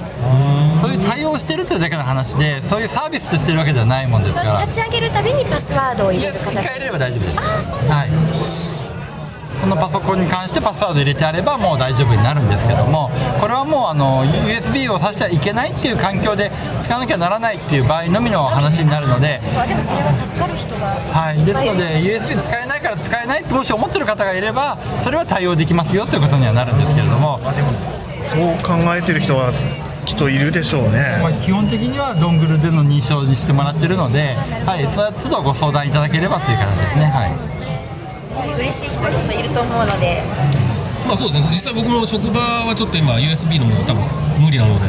[0.81, 4.61] そういう対応してるというだけの話でそういうサービスとしてるわけではないもんですから。
[4.65, 7.39] 立ち上げるたびにパスワードを入れる一形回入れれば大丈夫です。
[7.39, 8.73] ああそうなんですね、はい。
[9.63, 13.09] そのパソコンに関してパスワード入れてあればもう大丈夫になるんですけども
[13.39, 16.51] これはもうあの USB を挿してはいけないっていう環境で
[16.83, 20.87] 使わなきゃならないっていう場合のみの話になるので、あでもそれが助かる人が。
[20.87, 27.53] はい、ですので USB 使えないから使えないってもし思ってる方がいればそれは対応できますよということにはなるんですけれども、そう
[28.61, 29.53] 考えてる人は
[30.13, 31.17] きっといるでしょうね。
[31.21, 37.05] まあ、基本的にはドングルでの認証にしてもらってるので、はい、それは都度ご相談いただければという形ですね。
[37.09, 38.61] はい。
[38.61, 40.21] 嬉しい人もいると思うので。
[41.07, 41.49] まあそうですね。
[41.49, 44.05] 実際僕も職場はちょっと今 USB のもの多分
[44.37, 44.85] 無理なので、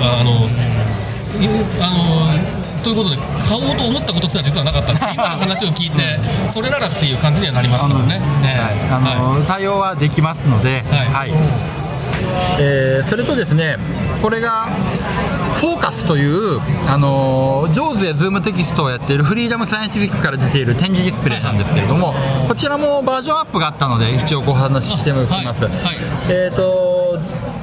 [0.00, 6.18] あのいうあのということで買おうと思ったことすら実はなかったっていう今の話を聞いて
[6.52, 8.18] それならっていう感じにはなりますからね。
[8.40, 8.80] ねはい。
[8.88, 9.42] あのはい。
[9.44, 11.30] 対応はできますので、はい。
[12.58, 13.76] えーそれとですね
[14.22, 14.66] これが
[15.58, 22.14] フォーカスという、あのー、 JAWS や ZoomText をやっている Freedom Scientific から出ている点字ディスプレイなんですけれども、
[22.48, 25.96] こちらもバージョンアップがあったので一応お話ししておきます、はいはい。
[26.28, 26.92] えーと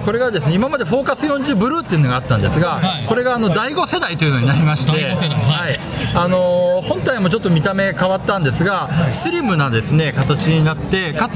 [0.05, 3.05] これがですね今まで Focus 40ブルーっていうのがあったんですが、はい。
[3.05, 5.03] これがあの第5世代というのになりまして、はい。
[5.03, 5.79] はい。
[6.15, 11.35] あのー本体もちょっと見た目変わったんですが、スリムなですね形になって、かつ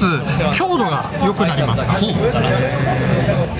[0.57, 1.81] 強度が良くなります。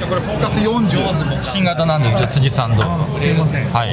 [0.10, 2.84] これフォーカス40新型なんですよ辻さんと。
[3.20, 3.70] すいません。
[3.72, 3.92] はい。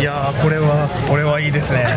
[0.00, 1.84] いやーこれはこれはいいですね。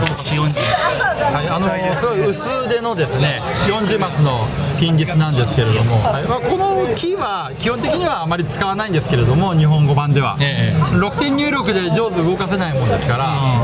[1.23, 4.47] はい、あのーすごい薄手のですね40マスの
[4.79, 6.23] ピンギスなんですけれども、はい。
[6.23, 10.83] まあ、このキーは基本的にはあまり使わないんですけれども日本語版では、ええ。
[10.95, 13.61] 6点入力で上手動かせないもんですから、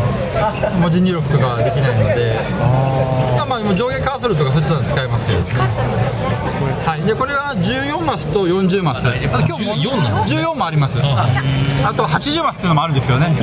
[0.80, 2.40] 文字入力とかはできないので
[3.38, 6.50] まあまあ上下カーソルとかそういったの使いますけれどカーソルもしやすい。
[6.86, 9.08] はい、でこれは14マスと40マス。
[9.08, 11.02] あ今日も？14なの14もあります。
[11.06, 13.34] あと80マスっていうのもあるんですよね。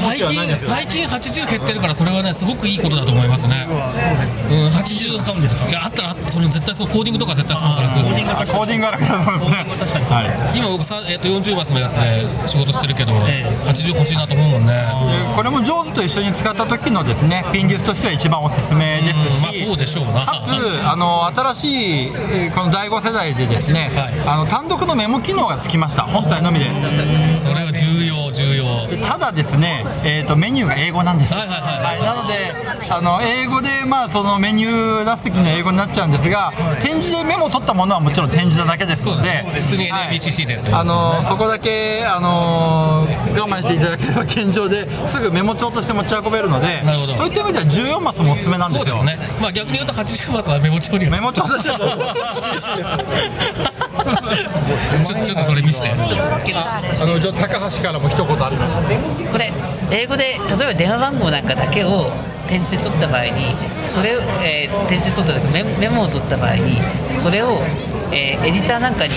[0.00, 3.66] 最近最近80減ってるからそれはねすごくいいことだと思いますね。
[3.68, 5.68] うん80使うんですか？
[5.68, 9.48] いやあったらそれ絶対そうコーディングとか絶対そうからコーディングあコーディングあるからそう
[9.78, 10.00] ですね。
[10.10, 10.58] はい。
[10.58, 14.72] 今僕さ、えー、と40マスのやつで仕事してるけど、80欲しいなと思うもんね。
[14.74, 20.24] でこれも上手と一緒に使った時のですねピンギスとしては一番おすすめですし、まあそうでしょうな。
[20.24, 24.28] かつあの新しいえーこの第5世代でですね、はい。
[24.28, 26.02] あの単独のメモ機能がつきました。
[26.02, 26.66] 本体のみで。
[27.38, 28.86] それは重要重要。
[28.86, 32.02] でただですね、えー、とメニューが英語なんです、はいはいはい。
[32.02, 32.52] なので
[32.90, 43.06] あの英語で、まあ、そのメニュー出す時には英語になっちゃうんですが展示でメモを取ったものはもちろん展示なだけですのでそこだけ、あの
[43.38, 47.14] 我慢していただければ現状ですぐメモ帳として持ち運べるのでなるほど。
[47.16, 48.96] そういった意味では14マスもおすすめなんですよ。
[48.96, 49.28] そうですね。
[49.40, 51.42] まあ逆に言うと80マスはメモ帳にはメモ帳
[55.04, 55.90] ちょちょっとそれ見して。
[55.90, 55.96] あ
[57.06, 58.88] のじゃあ高橋からも一言あります
[59.32, 59.52] これ
[59.90, 62.10] 英語で例えば電話番号なんかだけを
[62.48, 63.54] 点字で取った場合に
[63.86, 66.80] それを、えー点字で取った時メメモを取った場合に
[67.16, 67.58] それを、
[68.12, 69.14] えーエディターなんかに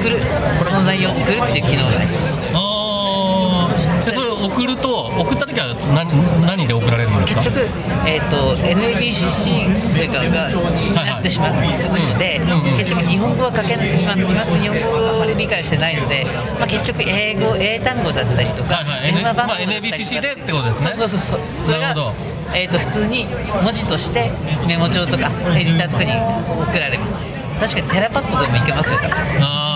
[0.00, 0.20] 送る
[0.62, 2.42] その内容を送るっていう機能があります。
[2.54, 3.74] ああ
[4.04, 5.44] じゃあそれを送ると送った
[5.88, 7.42] 時は何何で送られるんですか？
[7.42, 7.68] 結局、
[8.06, 12.40] えー、と NABCC というかがになってしまうので、
[12.76, 14.28] 結局日本語は書けない、まあ、今
[14.58, 16.24] 日本語はあまり理解してないので、
[16.58, 19.12] まあ、結局英語英単語だったりとか、はいはい。
[19.12, 20.92] 電話番号だったりとか、まあ NABCC でってことですね。
[20.94, 21.94] そうそうそうそれが
[22.54, 23.26] えー、と普通に
[23.62, 24.30] 文字として
[24.66, 26.12] メモ帳とかエディターとかに
[26.64, 27.14] 送られます。
[27.60, 29.10] 確かにテラパッドでもいけますよ多分。
[29.12, 29.67] ああな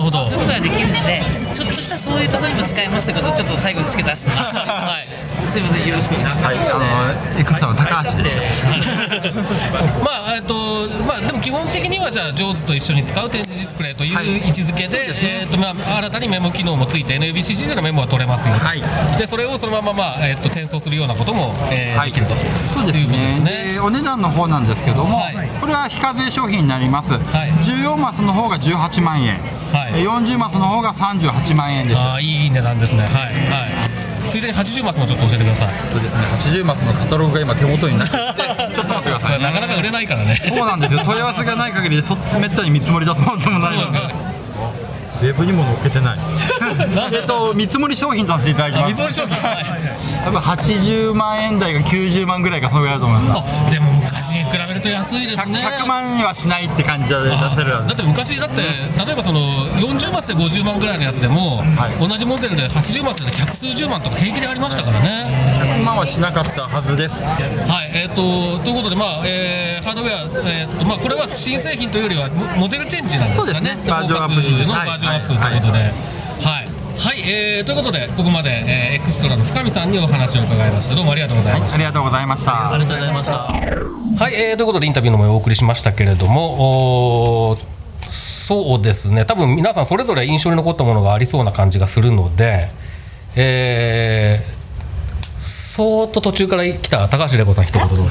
[0.00, 0.26] るほど。
[0.26, 1.22] そういうことができるので
[1.54, 5.20] ちょっとしたそういうところにも使えますってことをちょっと最後に付け足すはい。
[5.48, 6.14] すいませんよろしく。
[6.14, 6.34] お願い。
[6.34, 6.58] しますはい。
[6.58, 10.04] あのエク高橋でした。
[10.04, 14.48] まあえっとまあでも基本的にはじゃあ上手と一緒に使う展示ディスプレイというはい。
[14.48, 15.40] 位置づけで,、そうですね。
[15.42, 18.82] えっとまあ新たにメモ機能もついて NABCC でのメモは取れますよ、はい。
[19.18, 22.12] でそれをそのまままあえっと転送するようなことも、えーはい。
[22.12, 22.34] できると
[22.74, 23.40] そうですいうことですね。
[23.40, 25.34] ねでお値段の方なんですけども、はい。
[25.60, 27.16] これは非課税商品になります、い。
[27.16, 29.38] 14マスの方が18万円、
[29.72, 29.92] はい。
[30.00, 31.98] え40マスの方が38万円です。
[31.98, 33.02] ああいい値段ですね。
[33.04, 34.30] はいはい。
[34.30, 35.68] ついでに80マスもちょっと教えてください。
[35.92, 36.24] そうですね。
[36.24, 39.44] 80マスのカタログが今手元になってて ちょっと待ってくださいね。
[39.44, 40.40] なかなか売れないからね。
[40.46, 41.00] そうなんですよ。
[41.04, 44.39] 問い合わせがない限りそめったに見積もり出そうともないのですよ
[45.20, 46.18] ウェブにも載っけてない。
[47.12, 48.90] えっと見積もり商品とさせていただきあます。
[48.90, 53.48] 見積もり商品はい多分80万円台が90万ぐらいかそうぐらいだと思います。
[53.66, 55.58] あでも昔に比べると安いです 100, ね。
[55.80, 62.08] 100万にはしないって感じで出せるだって昔だって例えばその40マスで50万ぐらいのやつでも、はい。
[62.08, 65.26] 同じモデルで80マスで百数十万とか平気でありましたからね。
[65.48, 65.49] 100
[65.90, 67.22] 万はしなかったはずです。
[67.24, 73.52] はいえー、とということで、まあえーハードウェア、えーとまあ、これは新製品というよりはモモデルチェンジなんですかね。
[73.52, 73.90] そうですね。
[73.90, 74.34] バージョンアップ
[74.66, 75.78] のバージョンアップということで。
[75.80, 80.94] はい、はいえーということでここまで、えーエクストラの深見さんにお話を伺いました。
[80.94, 81.74] どうもありがとうございました。
[81.74, 82.70] ありがとうございました。
[82.70, 84.24] ありがとうございました。
[84.24, 87.60] はい、えーということでインタビューの模様をお送りしましたけれども、おー
[88.46, 92.68] そうですね、多分皆さんそれぞれ印象に残ったものがありそうな感じがするので、
[93.34, 94.59] えー
[95.80, 98.04] そーっと途中から来た高橋玲子さん一言どうぞ。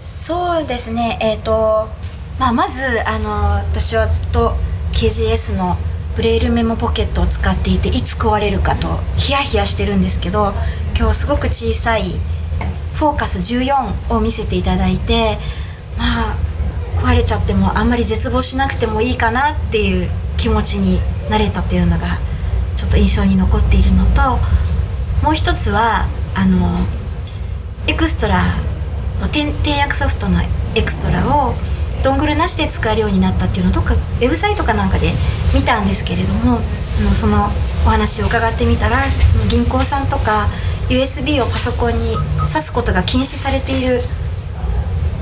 [0.00, 1.88] そうですねえっ、と、
[2.40, 4.54] まあ、まずあの私はずっと
[4.92, 5.76] KGS の
[6.16, 10.54] ブレイルメモポケットを使っていていつ壊れるかとヒヤヒヤしてるんですけど
[10.98, 12.10] 今日すごく小さい
[12.94, 15.38] フォーカス14を見せていただいて
[15.96, 16.36] まあ
[16.98, 20.98] 壊れちゃってもあんまり絶望しなくてもいいかなっていう気持ちに
[21.30, 22.18] なれたっていうのが
[22.76, 24.40] ちょっと印象に残っているのと
[25.22, 26.86] もう一つはあの
[27.86, 28.44] エクストラ
[29.20, 30.40] の転転訳ソフトの
[30.74, 31.54] エクストラを
[32.02, 35.12] ドングルなしで使えるようになったっていうのをどっかウェブサイトかなんかで
[35.54, 36.60] 見たんですけれども
[37.00, 37.46] あのその
[37.84, 40.48] お話を伺ってみたらその銀行さんとか
[40.88, 44.02] USB をパソコンに挿すことが禁止されている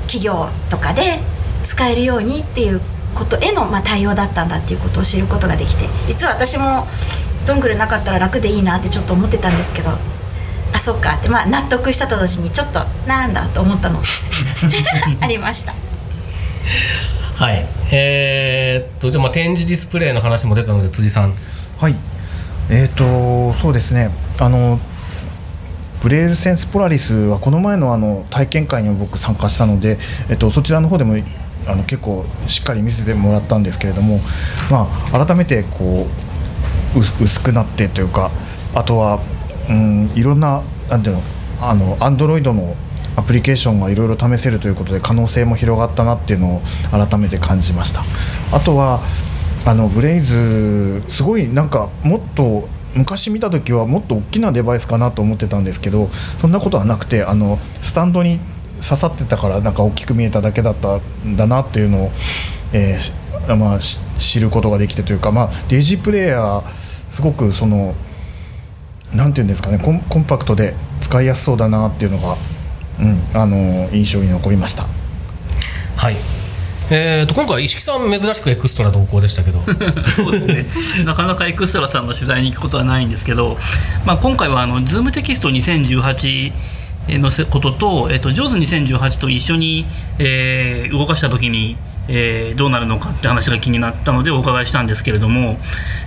[0.03, 1.19] 企業とかで
[1.63, 2.81] 使えるようにっていう
[3.15, 6.85] ことへのま対応だったんだっていうことを知ることができて実は私も
[7.45, 9.91] ドングルなかったら楽でいいなってちょっと思ってたんですけど。
[10.73, 11.15] あそっか。
[11.15, 14.01] って、まあ、納得したと同時にちょっとなんだと思ったの。
[15.21, 15.73] ありました。
[17.35, 17.65] はい。
[17.91, 21.33] えーっとじゃあまあ展示ディスプレイの話も出たので辻さん。
[21.79, 21.95] はい。
[22.69, 24.09] えーとそうですね。
[24.39, 24.79] あの
[26.01, 29.97] ブレールセンスポラリスはこの前のあの体験会にも僕参加したので、
[30.29, 31.15] えっと、そちらの方でも
[31.67, 34.19] あの結構しっかり見せてもらったんですけれども、
[34.69, 36.07] まあ、改めてこうう
[36.99, 38.31] 薄くなってというか
[38.73, 39.19] あとは、
[39.69, 41.21] うん、いろんななんていうの
[41.61, 42.75] あの Android の
[43.15, 48.03] アプリケーションがいろいろ試せるということで可能性も広がったなっていうのを改めて感じました。
[48.51, 48.99] あとは
[49.65, 56.07] あのブレイズすごいなんかもっと昔見た時はもっと大きなデバイスかなと思ってたんですけど
[56.39, 58.39] そんなことはなくてあのスタンドに
[58.81, 62.11] 刺さってたからなんか大きく見えただけだったんだなっていうのを、
[62.73, 63.79] えーまあ、
[64.19, 66.84] 知ることができてというか、まあ、デジプレイヤー
[67.15, 67.95] すごくその
[69.13, 72.35] なんていうんですかねコンコンパクトで使いやすそうだなっていうのが、
[72.99, 74.85] うん、あの印象に残りました。
[75.95, 76.17] はい。
[76.91, 79.61] えー、と今回石木さん珍しくエクストラ同行でしたけど。
[80.11, 80.47] そうです
[80.97, 81.05] ね。
[81.05, 83.57] なかなかエクストラさんの取材に行くことはないんですけど、
[84.05, 86.51] まあ、今回はあの Zoom テキスト2018
[87.19, 89.85] のせことと、えっと、JAWS2018 と一緒に、
[90.19, 91.77] えー動かした時に、
[92.07, 95.57] えーどうなるのかって話が気になったのでお伺いしたんですけれども、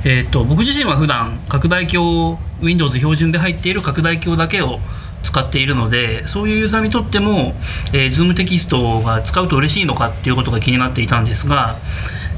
[0.05, 4.79] えっと僕自身は普段拡大鏡 Windows 標準で入っている拡大鏡だけを
[5.23, 7.55] 使っているのでそういうユーザーにとっても、
[7.93, 11.77] えー、Zoom テキストが使うと嬉しいのかっていうことが気になっていたんですが、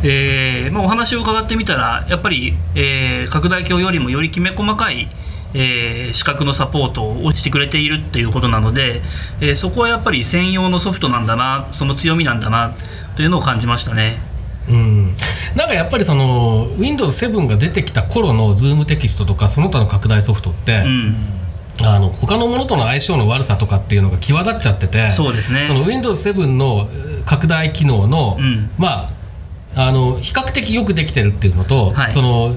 [0.03, 5.09] えーまあ、お話を伺ってみたらやっぱり、えー拡大鏡よりもよりきめ細かい
[5.53, 9.03] えー、視覚のサポートをしてくれているっていうことなので、
[9.41, 12.75] えーそこはやっぱり専用のソフトなんだなその強みなんだな
[13.21, 14.17] というのを感じましたね。
[14.67, 15.15] うん。
[15.55, 21.17] なんかやっぱりその Windows7 が出てきた頃の Zoom テキストとかその他の拡大ソフトって、うん、
[21.83, 25.67] あの他のものとの相性の悪さとかっていうのが際立っちゃっててそうですね。
[25.69, 28.71] その Windows7 のえー拡大機能の、うん。
[28.79, 29.11] ま
[29.75, 32.13] ああの比較的よくできてるっていうのと、はい。
[32.13, 32.55] その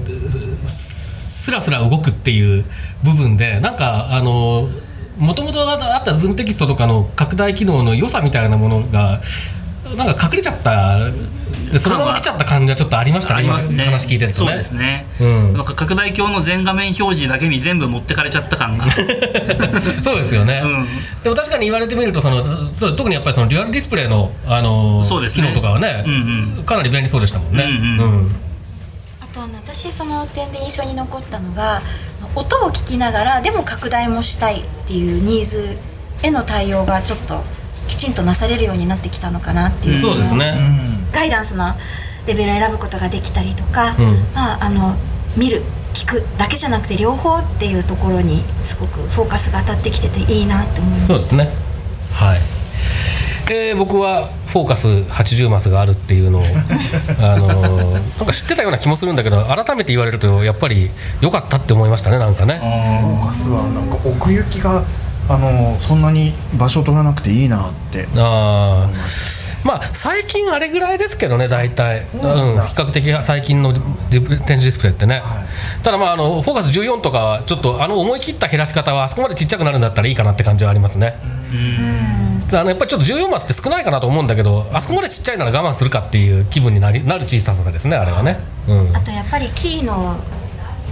[0.64, 2.64] すらすら動くっていう
[3.02, 4.70] 部分でなんかあの
[5.18, 9.20] もともとあった Zoom テキストとかの拡大機能の良さみたいなものが
[9.96, 11.10] なんか隠れちゃった
[11.72, 13.74] でそのまま来ちゃった感じはちょっとありましたねありますね。
[13.74, 15.52] 今話聞いてるとそうねですね、うん。
[15.54, 18.86] なんか拡大鏡の全画面表示だけに全部持ってかれちゃった感が。
[20.02, 20.86] そうですよね、うん。
[21.22, 22.42] でも確かに言われてみるとその
[22.94, 25.42] 特にやっぱりそのデュアルディスプレイの、あのそうですね。
[25.42, 26.64] 機能とかはね、うんうん。
[26.64, 27.70] かなり便利そうでしたもんね、うん。
[27.70, 28.36] うん。
[29.20, 31.82] あとあの私その点で印象に残ったのが
[32.34, 35.76] 音を聞きながらでも拡大もしたいっていうニーズ
[36.22, 37.42] への対応がちょっと
[37.88, 40.00] きちんとなされるようになってきたのかなっていう。
[40.00, 40.54] そうですね、
[41.12, 41.74] ガイダンスの
[42.26, 44.24] レベルを選ぶことができたりとか、うん。
[44.34, 44.96] まあ、あの
[45.36, 45.62] 見る
[45.92, 51.06] 聞くだけじゃなくて両方っていうところにすごくフォーカスが当たってきてていいなって思いました。
[51.08, 51.48] そうですね。
[52.12, 52.40] はい。
[53.50, 56.42] えー僕はフォーカス80マスがあるっていうのを
[57.20, 62.58] あのーなんか知ってたような気もするんだけど改めて言われるとやっぱり良かったって思いましたねなんかね。
[62.58, 64.82] フォーカスはなんか奥行きが
[65.28, 68.06] あのそんなに場所取らなくていいなって。
[68.16, 69.44] あー。
[69.64, 72.20] まあ最近あれぐらいですけどね大体、うん、比
[72.76, 75.22] 較的最近のディ展示ディスプレイってね、
[75.82, 81.18] ただまああのフォーカス14とかはちょっとあの思い切った減らし方はあそこまでちっちゃくなるんだったらいいかなって感じはありますね。
[82.52, 88.36] あのやっぱりちょっと14マスって少ないかなと思うんだけどあそこまでちっちゃいなら我慢するかっていう気分になりなる小ささですねあれはね、
[88.68, 90.16] うん、あとやっぱりキーの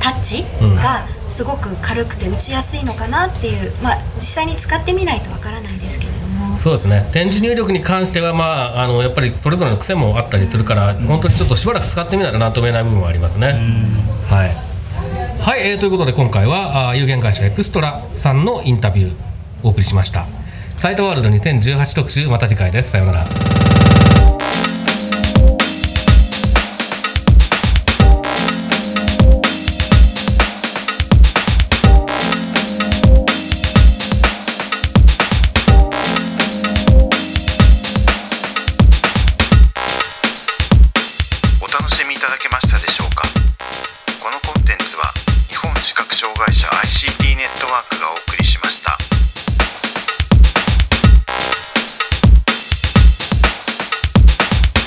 [0.03, 0.45] タッチ
[0.75, 6.59] がすごく軽くて打ちやすいのかなっていう、まあ、実際に使ってみないとわからないですけれども。
[6.59, 7.09] そうですね。
[7.13, 13.53] 展示入力に関しては、まあ、あのやっぱりそれぞれの癖もあったりするから本当にちょっとしばらく使ってみないと何とも言えない部分はありますね。
[14.29, 14.57] はい、
[15.41, 19.15] はいえーということで今回はあー有限会社エクストラさんのインタビュー
[19.63, 20.27] お送りしました。
[20.77, 22.91] サイトワールド2018特集また次回です。
[22.91, 23.25] さようなら